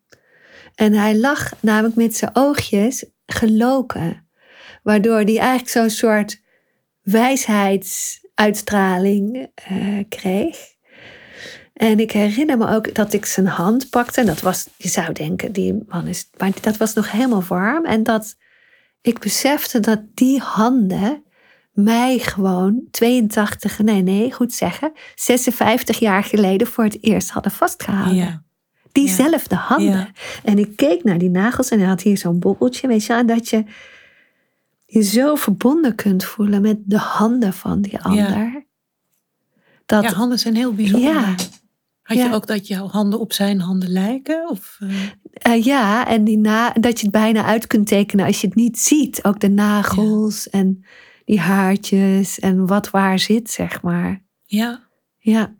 En 0.75 0.93
hij 0.93 1.17
lag 1.17 1.51
namelijk 1.59 1.95
met 1.95 2.15
zijn 2.15 2.31
oogjes 2.33 3.05
geloken. 3.25 4.27
Waardoor 4.83 5.19
hij 5.19 5.37
eigenlijk 5.37 5.69
zo'n 5.69 5.89
soort 5.89 6.41
wijsheidsuitstraling 7.01 9.47
eh, 9.53 10.03
kreeg. 10.09 10.57
En 11.73 11.99
ik 11.99 12.11
herinner 12.11 12.57
me 12.57 12.67
ook 12.67 12.95
dat 12.95 13.13
ik 13.13 13.25
zijn 13.25 13.47
hand 13.47 13.89
pakte. 13.89 14.19
En 14.19 14.25
dat 14.25 14.41
was, 14.41 14.67
je 14.77 14.87
zou 14.87 15.13
denken, 15.13 15.51
die 15.51 15.83
man 15.87 16.07
is. 16.07 16.29
Maar 16.37 16.51
dat 16.61 16.77
was 16.77 16.93
nog 16.93 17.11
helemaal 17.11 17.43
warm. 17.43 17.85
En 17.85 18.03
dat 18.03 18.35
ik 19.07 19.19
besefte 19.19 19.79
dat 19.79 20.01
die 20.13 20.39
handen 20.39 21.23
mij 21.71 22.19
gewoon 22.19 22.83
82, 22.91 23.79
nee, 23.79 24.01
nee, 24.01 24.31
goed 24.31 24.53
zeggen, 24.53 24.91
56 25.15 25.99
jaar 25.99 26.23
geleden 26.23 26.67
voor 26.67 26.83
het 26.83 27.03
eerst 27.03 27.29
hadden 27.29 27.51
vastgehouden. 27.51 28.15
Ja. 28.15 28.43
Diezelfde 28.91 29.55
handen. 29.55 29.87
Ja. 29.89 30.11
En 30.43 30.57
ik 30.57 30.75
keek 30.75 31.03
naar 31.03 31.17
die 31.17 31.29
nagels 31.29 31.69
en 31.69 31.79
hij 31.79 31.87
had 31.87 32.01
hier 32.01 32.17
zo'n 32.17 32.39
bobbeltje, 32.39 32.87
weet 32.87 33.05
je, 33.05 33.13
en 33.13 33.25
dat 33.25 33.49
je 33.49 33.63
je 34.85 35.01
zo 35.01 35.35
verbonden 35.35 35.95
kunt 35.95 36.23
voelen 36.23 36.61
met 36.61 36.77
de 36.85 36.97
handen 36.97 37.53
van 37.53 37.81
die 37.81 37.99
ander. 37.99 38.65
Dat, 39.85 40.03
ja, 40.03 40.13
handen 40.13 40.39
zijn 40.39 40.55
heel 40.55 40.73
bijzonder. 40.73 41.13
Ja. 41.13 41.35
Had 42.07 42.17
Ja. 42.17 42.25
je 42.25 42.33
ook 42.33 42.47
dat 42.47 42.67
jouw 42.67 42.87
handen 42.87 43.19
op 43.19 43.33
zijn 43.33 43.59
handen 43.59 43.89
lijken? 43.89 44.49
Of, 44.49 44.77
eh, 44.79 45.53
eh, 45.53 45.63
ja, 45.63 46.07
en 46.07 46.23
die 46.23 46.37
na, 46.37 46.71
dat 46.71 46.99
je 46.99 47.05
het 47.05 47.15
bijna 47.15 47.43
uit 47.43 47.67
kunt 47.67 47.87
tekenen 47.87 48.25
als 48.25 48.41
je 48.41 48.47
het 48.47 48.55
niet 48.55 48.79
ziet. 48.79 49.23
Ook 49.23 49.39
de 49.39 49.49
nagels 49.49 50.49
en 50.49 50.85
die 51.25 51.39
haartjes 51.39 52.39
en 52.39 52.65
wat 52.67 52.89
waar 52.89 53.19
zit, 53.19 53.49
zeg 53.49 53.81
maar. 53.81 54.23
ja, 54.45 54.87
Ja, 55.17 55.55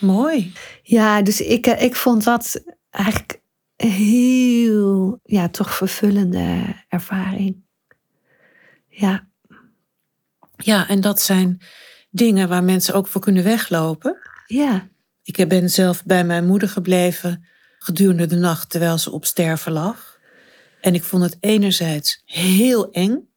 mooi. 0.00 0.52
ja 0.82 1.22
dus 1.22 1.40
ik, 1.40 1.66
eh, 1.66 1.82
ik 1.82 1.96
vond 1.96 2.24
dat 2.24 2.62
eigenlijk 2.90 3.40
een 3.76 3.90
heel, 3.90 5.20
ja, 5.24 5.48
toch 5.48 5.74
vervullende 5.74 6.74
ervaring. 6.88 7.64
Ja, 8.88 9.26
Ja, 10.56 10.88
en 10.88 11.00
dat 11.00 11.20
zijn 11.20 11.60
dingen 12.10 12.48
waar 12.48 12.64
mensen 12.64 12.94
ook 12.94 13.06
voor 13.08 13.20
kunnen 13.20 13.44
weglopen. 13.44 14.18
Ja, 14.46 14.88
Ik 15.22 15.48
ben 15.48 15.70
zelf 15.70 16.04
bij 16.04 16.24
mijn 16.24 16.46
moeder 16.46 16.68
gebleven 16.68 17.46
gedurende 17.78 18.26
de 18.26 18.36
nacht 18.36 18.70
terwijl 18.70 18.98
ze 18.98 19.10
op 19.10 19.24
sterven 19.24 19.72
lag. 19.72 20.18
En 20.80 20.94
ik 20.94 21.02
vond 21.02 21.22
het 21.22 21.36
enerzijds 21.40 22.22
heel 22.24 22.90
eng. 22.90 23.28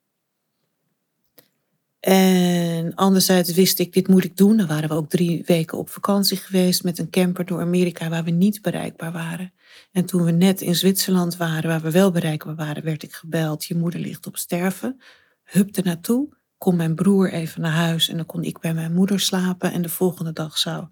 En 2.00 2.96
anderzijds 2.96 3.54
wist 3.54 3.80
ik, 3.80 3.94
dit 3.94 4.08
moet 4.08 4.24
ik 4.24 4.38
doen. 4.38 4.58
Dan 4.58 4.68
waren 4.68 4.90
we 4.90 4.96
ook 4.96 5.10
drie 5.10 5.44
weken 5.46 5.78
op 5.78 5.90
vakantie 5.90 6.38
geweest 6.38 6.84
met 6.84 7.00
een 7.00 7.10
camper 7.10 7.46
door 7.46 7.62
Amerika 7.62 8.10
waar 8.10 8.24
we 8.24 8.32
niet 8.32 8.62
bereikbaar 8.62 9.12
waren. 9.12 9.54
En 9.92 10.06
toen 10.06 10.24
we 10.24 10.32
net 10.32 10.62
in 10.62 10.76
Zwitserland 10.76 11.38
waren, 11.38 11.70
waar 11.70 11.82
we 11.82 11.92
wel 11.92 12.12
bereikbaar 12.12 12.56
waren, 12.56 12.84
werd 12.84 13.04
ik 13.04 13.14
gebeld. 13.14 13.66
Je 13.66 13.76
moeder 13.76 14.00
ligt 14.00 14.28
op 14.28 14.38
sterven. 14.38 15.02
Hup 15.44 15.76
er 15.76 15.84
naartoe. 15.84 16.38
Kom 16.60 16.76
mijn 16.76 16.96
broer 16.96 17.32
even 17.32 17.62
naar 17.62 17.72
huis 17.72 18.10
en 18.10 18.16
dan 18.16 18.26
kon 18.26 18.44
ik 18.44 18.60
bij 18.60 18.74
mijn 18.74 18.94
moeder 18.94 19.20
slapen. 19.20 19.72
En 19.72 19.82
de 19.82 19.90
volgende 19.90 20.34
dag 20.34 20.58
zou 20.58 20.88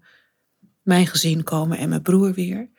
mijn 0.82 1.06
gezin 1.06 1.42
komen 1.42 1.78
en 1.78 1.88
mijn 1.88 2.02
broer 2.02 2.32
weer. 2.32 2.70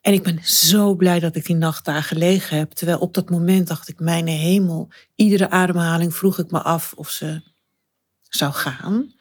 En 0.00 0.12
ik 0.12 0.22
ben 0.22 0.44
zo 0.44 0.94
blij 0.94 1.20
dat 1.20 1.36
ik 1.36 1.46
die 1.46 1.56
nacht 1.56 1.84
daar 1.84 2.02
gelegen 2.02 2.58
heb. 2.58 2.72
Terwijl 2.72 2.98
op 2.98 3.14
dat 3.14 3.30
moment 3.30 3.66
dacht 3.66 3.88
ik, 3.88 4.00
mijn 4.00 4.26
hemel, 4.26 4.90
iedere 5.14 5.50
ademhaling 5.50 6.14
vroeg 6.14 6.38
ik 6.38 6.50
me 6.50 6.62
af 6.62 6.92
of 6.92 7.10
ze 7.10 7.42
zou 8.22 8.52
gaan. 8.52 9.14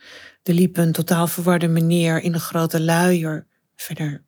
Er 0.44 0.54
liep 0.54 0.78
een 0.78 0.92
totaal 0.92 1.28
verwarde 1.28 1.68
meneer 1.68 2.22
in 2.22 2.34
een 2.34 2.40
grote 2.40 2.82
luier, 2.82 3.48
verder 3.76 4.24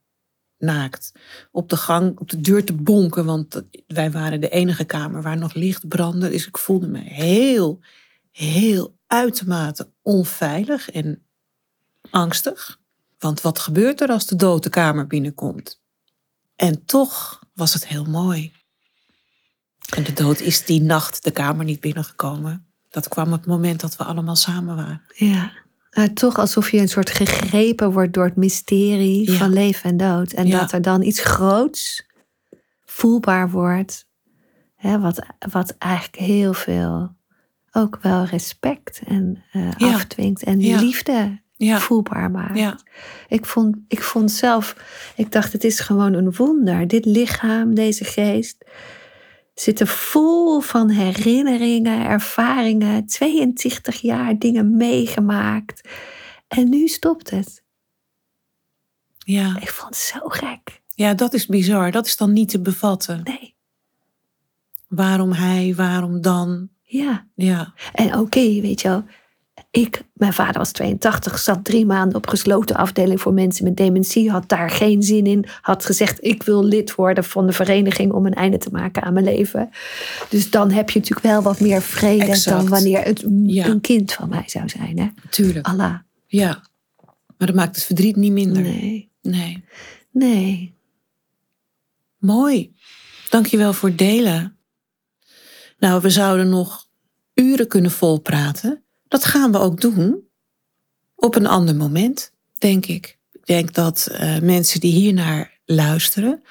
naakt, 0.57 1.11
op 1.51 1.69
de 1.69 1.77
gang, 1.77 2.19
op 2.19 2.29
de 2.29 2.41
deur 2.41 2.63
te 2.63 2.73
bonken. 2.73 3.25
Want 3.25 3.63
wij 3.87 4.11
waren 4.11 4.41
de 4.41 4.49
enige 4.49 4.85
kamer 4.85 5.21
waar 5.21 5.37
nog 5.37 5.53
licht 5.53 5.87
brandde. 5.87 6.29
Dus 6.29 6.47
ik 6.47 6.57
voelde 6.57 6.87
me 6.87 6.99
heel, 6.99 7.83
heel 8.35 8.97
uitermate 9.07 9.91
onveilig 10.01 10.89
en 10.91 11.23
angstig. 12.09 12.79
Want 13.19 13.41
wat 13.41 13.59
gebeurt 13.59 14.01
er 14.01 14.09
als 14.09 14.25
de 14.27 14.35
dood 14.35 14.63
de 14.63 14.69
kamer 14.69 15.07
binnenkomt? 15.07 15.81
En 16.55 16.85
toch 16.85 17.43
was 17.53 17.73
het 17.73 17.87
heel 17.87 18.05
mooi. 18.05 18.53
En 19.95 20.03
de 20.03 20.13
dood 20.13 20.39
is 20.39 20.65
die 20.65 20.81
nacht 20.81 21.23
de 21.23 21.31
kamer 21.31 21.65
niet 21.65 21.79
binnengekomen. 21.79 22.65
Dat 22.89 23.07
kwam 23.07 23.27
op 23.33 23.39
het 23.39 23.45
moment 23.47 23.79
dat 23.79 23.95
we 23.95 24.03
allemaal 24.03 24.35
samen 24.35 24.75
waren. 24.75 25.01
ja. 25.15 25.51
Eh, 25.89 26.03
toch 26.03 26.37
alsof 26.37 26.71
je 26.71 26.77
een 26.77 26.87
soort 26.89 27.09
gegrepen 27.09 27.91
wordt 27.91 28.13
door 28.13 28.25
het 28.25 28.35
mysterie 28.35 29.31
Ja. 29.31 29.37
van 29.37 29.53
leven 29.53 29.89
en 29.89 29.97
dood. 29.97 30.31
En 30.31 30.47
Ja. 30.47 30.59
dat 30.59 30.71
er 30.71 30.81
dan 30.81 31.01
iets 31.01 31.19
groots 31.19 32.05
voelbaar 32.85 33.49
wordt. 33.49 34.05
Hè, 34.75 34.99
wat, 34.99 35.25
wat 35.51 35.75
eigenlijk 35.77 36.15
heel 36.15 36.53
veel 36.53 37.15
ook 37.75 37.99
wel 38.01 38.23
respect 38.25 39.01
en 39.07 39.43
eh, 39.51 39.71
Ja. 39.77 39.93
afdwingt. 39.93 40.43
En 40.43 40.59
Ja. 40.59 40.79
liefde 40.79 41.39
Ja. 41.57 41.79
voelbaar 41.79 42.31
maakt. 42.31 42.57
Ja, 42.57 42.79
Ik, 43.27 43.45
vond, 43.45 43.75
ik 43.87 44.01
vond 44.01 44.31
zelf, 44.31 44.75
ik 45.15 45.31
dacht 45.31 45.53
het 45.53 45.63
is 45.63 45.79
gewoon 45.79 46.13
een 46.13 46.33
wonder. 46.35 46.87
Dit 46.87 47.05
lichaam, 47.05 47.73
deze 47.75 48.03
geest, 48.03 48.65
zitten 49.53 49.87
vol 49.87 50.59
van 50.59 50.89
herinneringen, 50.89 52.05
ervaringen, 52.05 53.05
22 53.05 54.01
jaar 54.01 54.37
dingen 54.39 54.77
meegemaakt. 54.77 55.89
En 56.47 56.69
nu 56.69 56.87
stopt 56.87 57.29
het. 57.29 57.63
Ja. 59.17 59.55
Ik 59.61 59.69
vond 59.69 59.89
het 59.95 60.03
zo 60.03 60.19
gek. 60.23 60.81
ja, 60.95 61.13
dat 61.13 61.33
is 61.33 61.45
bizar. 61.45 61.91
Dat 61.91 62.05
is 62.05 62.17
dan 62.17 62.33
niet 62.33 62.49
te 62.49 62.61
bevatten. 62.61 63.21
Nee, 63.23 63.53
Waarom 64.87 65.31
hij, 65.31 65.73
waarom 65.75 66.21
dan? 66.21 66.69
Ja. 66.85 67.27
Ja, 67.35 67.73
En 67.93 68.17
oké, 68.17 68.61
weet 68.61 68.81
je 68.81 68.87
wel. 68.87 69.03
Ik, 69.71 70.01
mijn 70.13 70.33
vader 70.33 70.57
was 70.57 70.71
82, 70.71 71.39
zat 71.39 71.63
drie 71.65 71.85
maanden 71.85 72.17
op 72.17 72.27
gesloten 72.27 72.75
afdeling 72.75 73.21
voor 73.21 73.33
mensen 73.33 73.63
met 73.63 73.77
dementie. 73.77 74.31
Had 74.31 74.49
daar 74.49 74.69
geen 74.69 75.03
zin 75.03 75.25
in. 75.25 75.45
Had 75.61 75.85
gezegd, 75.85 76.23
ik 76.23 76.43
wil 76.43 76.63
lid 76.63 76.95
worden 76.95 77.23
van 77.23 77.45
de 77.47 77.53
vereniging 77.53 78.11
om 78.11 78.25
een 78.25 78.33
einde 78.33 78.57
te 78.57 78.69
maken 78.71 79.03
aan 79.03 79.13
mijn 79.13 79.25
leven. 79.25 79.69
Dus 80.29 80.49
dan 80.49 80.71
heb 80.71 80.89
je 80.89 80.99
natuurlijk 80.99 81.27
wel 81.27 81.41
wat 81.41 81.59
meer 81.59 81.81
vrede 81.81 82.25
Exact. 82.25 82.57
dan 82.57 82.67
wanneer 82.69 83.03
het 83.03 83.23
een- 83.23 83.47
Ja. 83.47 83.65
een 83.65 83.81
kind 83.81 84.13
van 84.13 84.29
mij 84.29 84.43
zou 84.45 84.69
zijn. 84.69 84.99
Hè? 84.99 85.07
tuurlijk. 85.29 85.65
Allah. 85.67 85.95
Ja. 86.27 86.63
Maar 87.37 87.47
dat 87.47 87.55
maakt 87.55 87.75
het 87.75 87.85
verdriet 87.85 88.15
niet 88.15 88.31
minder. 88.31 88.61
Nee. 88.61 89.11
nee. 89.21 89.63
Nee. 90.11 90.75
Mooi. 92.17 92.73
Dankjewel 93.29 93.73
voor 93.73 93.89
het 93.89 93.97
delen. 93.97 94.57
Nou, 95.77 96.01
we 96.01 96.09
zouden 96.09 96.49
nog 96.49 96.87
uren 97.33 97.67
kunnen 97.67 97.91
volpraten. 97.91 98.83
Dat 99.07 99.25
gaan 99.25 99.51
we 99.51 99.57
ook 99.57 99.81
doen. 99.81 100.27
Op 101.15 101.35
een 101.35 101.47
ander 101.47 101.75
moment, 101.75 102.31
denk 102.53 102.85
ik. 102.85 103.19
Ik 103.31 103.45
denk 103.45 103.73
dat 103.73 104.07
eh, 104.11 104.39
mensen 104.39 104.79
die 104.79 104.93
hiernaar 104.93 105.59
luisteren... 105.65 106.43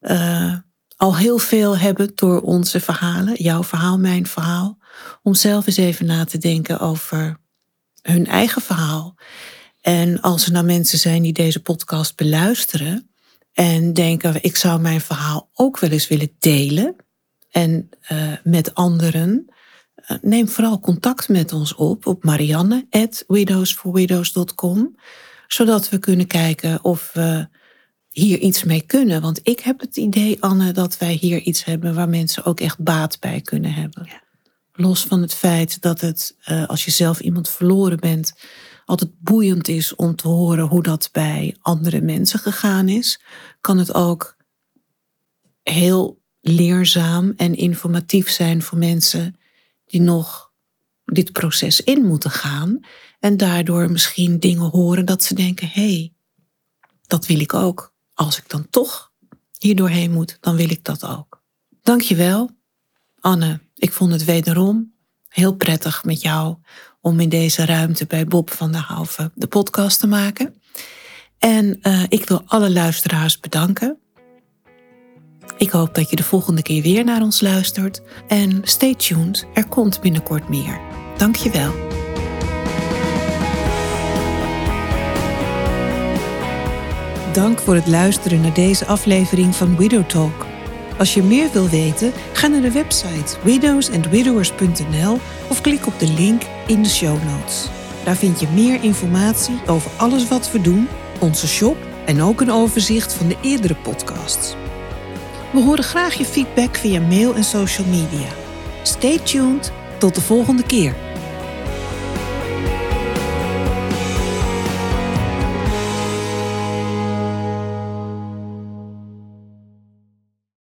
eh, 0.00 0.54
al 0.96 1.16
heel 1.16 1.38
veel 1.38 1.78
hebben 1.78 2.12
door 2.14 2.40
onze 2.40 2.80
verhalen. 2.80 3.42
Jouw 3.42 3.64
verhaal, 3.64 3.98
mijn 3.98 4.26
verhaal. 4.26 4.78
Om 5.22 5.34
zelf 5.34 5.66
eens 5.66 5.76
even 5.76 6.06
na 6.06 6.24
te 6.24 6.38
denken 6.38 6.80
over 6.80 7.36
hun 8.02 8.26
eigen 8.26 8.62
verhaal. 8.62 9.14
En 9.80 10.20
als 10.20 10.46
er 10.46 10.52
nou 10.52 10.64
mensen 10.64 10.98
zijn 10.98 11.22
die 11.22 11.32
deze 11.32 11.62
podcast 11.62 12.16
beluisteren 12.16 13.10
en 13.52 13.92
denken, 13.92 14.42
ik 14.42 14.56
zou 14.56 14.80
mijn 14.80 15.00
verhaal 15.00 15.50
ook 15.52 15.78
wel 15.78 15.90
eens 15.90 16.08
willen 16.08 16.36
delen 16.38 16.96
en 17.54 17.88
eh, 18.00 18.32
met 18.42 18.74
anderen, 18.74 19.46
eh, 19.94 20.16
neem 20.22 20.48
vooral 20.48 20.80
contact 20.80 21.28
met 21.28 21.52
ons 21.52 21.74
op 21.74 22.06
op 22.06 22.24
marianne@widowsforwidows.com, 22.24 24.96
zodat 25.46 25.88
we 25.88 25.98
kunnen 25.98 26.26
kijken 26.26 26.84
of 26.84 27.10
we 27.12 27.48
hier 28.08 28.38
iets 28.38 28.64
mee 28.64 28.82
kunnen. 28.82 29.20
Want 29.20 29.40
ik 29.42 29.60
heb 29.60 29.80
het 29.80 29.96
idee, 29.96 30.42
Anne, 30.42 30.72
dat 30.72 30.98
wij 30.98 31.12
hier 31.12 31.40
iets 31.40 31.64
hebben 31.64 31.94
waar 31.94 32.08
mensen 32.08 32.44
ook 32.44 32.60
echt 32.60 32.78
baat 32.78 33.20
bij 33.20 33.40
kunnen 33.40 33.72
hebben. 33.72 34.04
Ja. 34.06 34.22
Los 34.72 35.04
van 35.04 35.22
het 35.22 35.34
feit 35.34 35.80
dat 35.80 36.00
het, 36.00 36.36
eh, 36.44 36.66
als 36.66 36.84
je 36.84 36.90
zelf 36.90 37.20
iemand 37.20 37.48
verloren 37.48 38.00
bent, 38.00 38.32
altijd 38.84 39.10
boeiend 39.18 39.68
is 39.68 39.94
om 39.94 40.16
te 40.16 40.28
horen 40.28 40.66
hoe 40.66 40.82
dat 40.82 41.08
bij 41.12 41.56
andere 41.60 42.00
mensen 42.00 42.38
gegaan 42.38 42.88
is, 42.88 43.20
kan 43.60 43.78
het 43.78 43.94
ook 43.94 44.36
heel 45.62 46.22
leerzaam 46.46 47.32
en 47.36 47.56
informatief 47.56 48.30
zijn 48.30 48.62
voor 48.62 48.78
mensen 48.78 49.36
die 49.86 50.00
nog 50.00 50.52
dit 51.04 51.32
proces 51.32 51.80
in 51.80 52.04
moeten 52.04 52.30
gaan 52.30 52.80
en 53.20 53.36
daardoor 53.36 53.90
misschien 53.90 54.38
dingen 54.38 54.70
horen 54.70 55.04
dat 55.04 55.22
ze 55.22 55.34
denken: 55.34 55.68
hé, 55.68 55.94
hey, 55.94 56.12
dat 57.06 57.26
wil 57.26 57.40
ik 57.40 57.54
ook. 57.54 57.92
Als 58.14 58.38
ik 58.38 58.48
dan 58.48 58.66
toch 58.70 59.12
hier 59.58 59.76
doorheen 59.76 60.12
moet, 60.12 60.38
dan 60.40 60.56
wil 60.56 60.70
ik 60.70 60.84
dat 60.84 61.04
ook. 61.04 61.42
Dankjewel, 61.82 62.50
Anne. 63.20 63.60
Ik 63.74 63.92
vond 63.92 64.12
het 64.12 64.24
wederom 64.24 64.92
heel 65.28 65.54
prettig 65.54 66.04
met 66.04 66.22
jou 66.22 66.56
om 67.00 67.20
in 67.20 67.28
deze 67.28 67.64
ruimte 67.64 68.06
bij 68.06 68.26
Bob 68.26 68.50
van 68.50 68.72
der 68.72 68.80
Houven 68.80 69.32
de 69.34 69.46
podcast 69.46 70.00
te 70.00 70.06
maken. 70.06 70.54
En 71.38 71.78
eh, 71.82 72.02
ik 72.08 72.28
wil 72.28 72.42
alle 72.46 72.70
luisteraars 72.70 73.40
bedanken. 73.40 73.98
Ik 75.56 75.70
hoop 75.70 75.94
dat 75.94 76.10
je 76.10 76.16
de 76.16 76.22
volgende 76.22 76.62
keer 76.62 76.82
weer 76.82 77.04
naar 77.04 77.22
ons 77.22 77.40
luistert. 77.40 78.00
En 78.28 78.60
stay 78.62 78.94
tuned, 78.94 79.46
er 79.54 79.68
komt 79.68 80.00
binnenkort 80.00 80.48
meer. 80.48 80.80
Dankjewel. 81.16 81.72
Dank 87.32 87.58
voor 87.58 87.74
het 87.74 87.86
luisteren 87.86 88.40
naar 88.40 88.54
deze 88.54 88.86
aflevering 88.86 89.54
van 89.54 89.76
Widow 89.76 90.06
Talk. 90.06 90.46
Als 90.98 91.14
je 91.14 91.22
meer 91.22 91.48
wil 91.52 91.68
weten, 91.68 92.12
ga 92.32 92.46
naar 92.46 92.60
de 92.60 92.70
website 92.70 93.36
widowsandwidowers.nl 93.42 95.18
of 95.48 95.60
klik 95.60 95.86
op 95.86 95.98
de 95.98 96.12
link 96.12 96.42
in 96.66 96.82
de 96.82 96.88
show 96.88 97.24
notes. 97.24 97.68
Daar 98.04 98.16
vind 98.16 98.40
je 98.40 98.48
meer 98.54 98.82
informatie 98.82 99.60
over 99.66 99.90
alles 99.96 100.28
wat 100.28 100.50
we 100.50 100.60
doen, 100.60 100.88
onze 101.20 101.48
shop 101.48 101.76
en 102.06 102.22
ook 102.22 102.40
een 102.40 102.50
overzicht 102.50 103.12
van 103.12 103.28
de 103.28 103.36
eerdere 103.42 103.74
podcasts. 103.74 104.54
We 105.54 105.60
horen 105.60 105.84
graag 105.84 106.14
je 106.14 106.24
feedback 106.24 106.76
via 106.76 107.00
mail 107.00 107.34
en 107.34 107.44
social 107.44 107.86
media. 107.86 108.28
Stay 108.82 109.18
tuned, 109.18 109.72
tot 109.98 110.14
de 110.14 110.20
volgende 110.20 110.62
keer. 110.62 111.03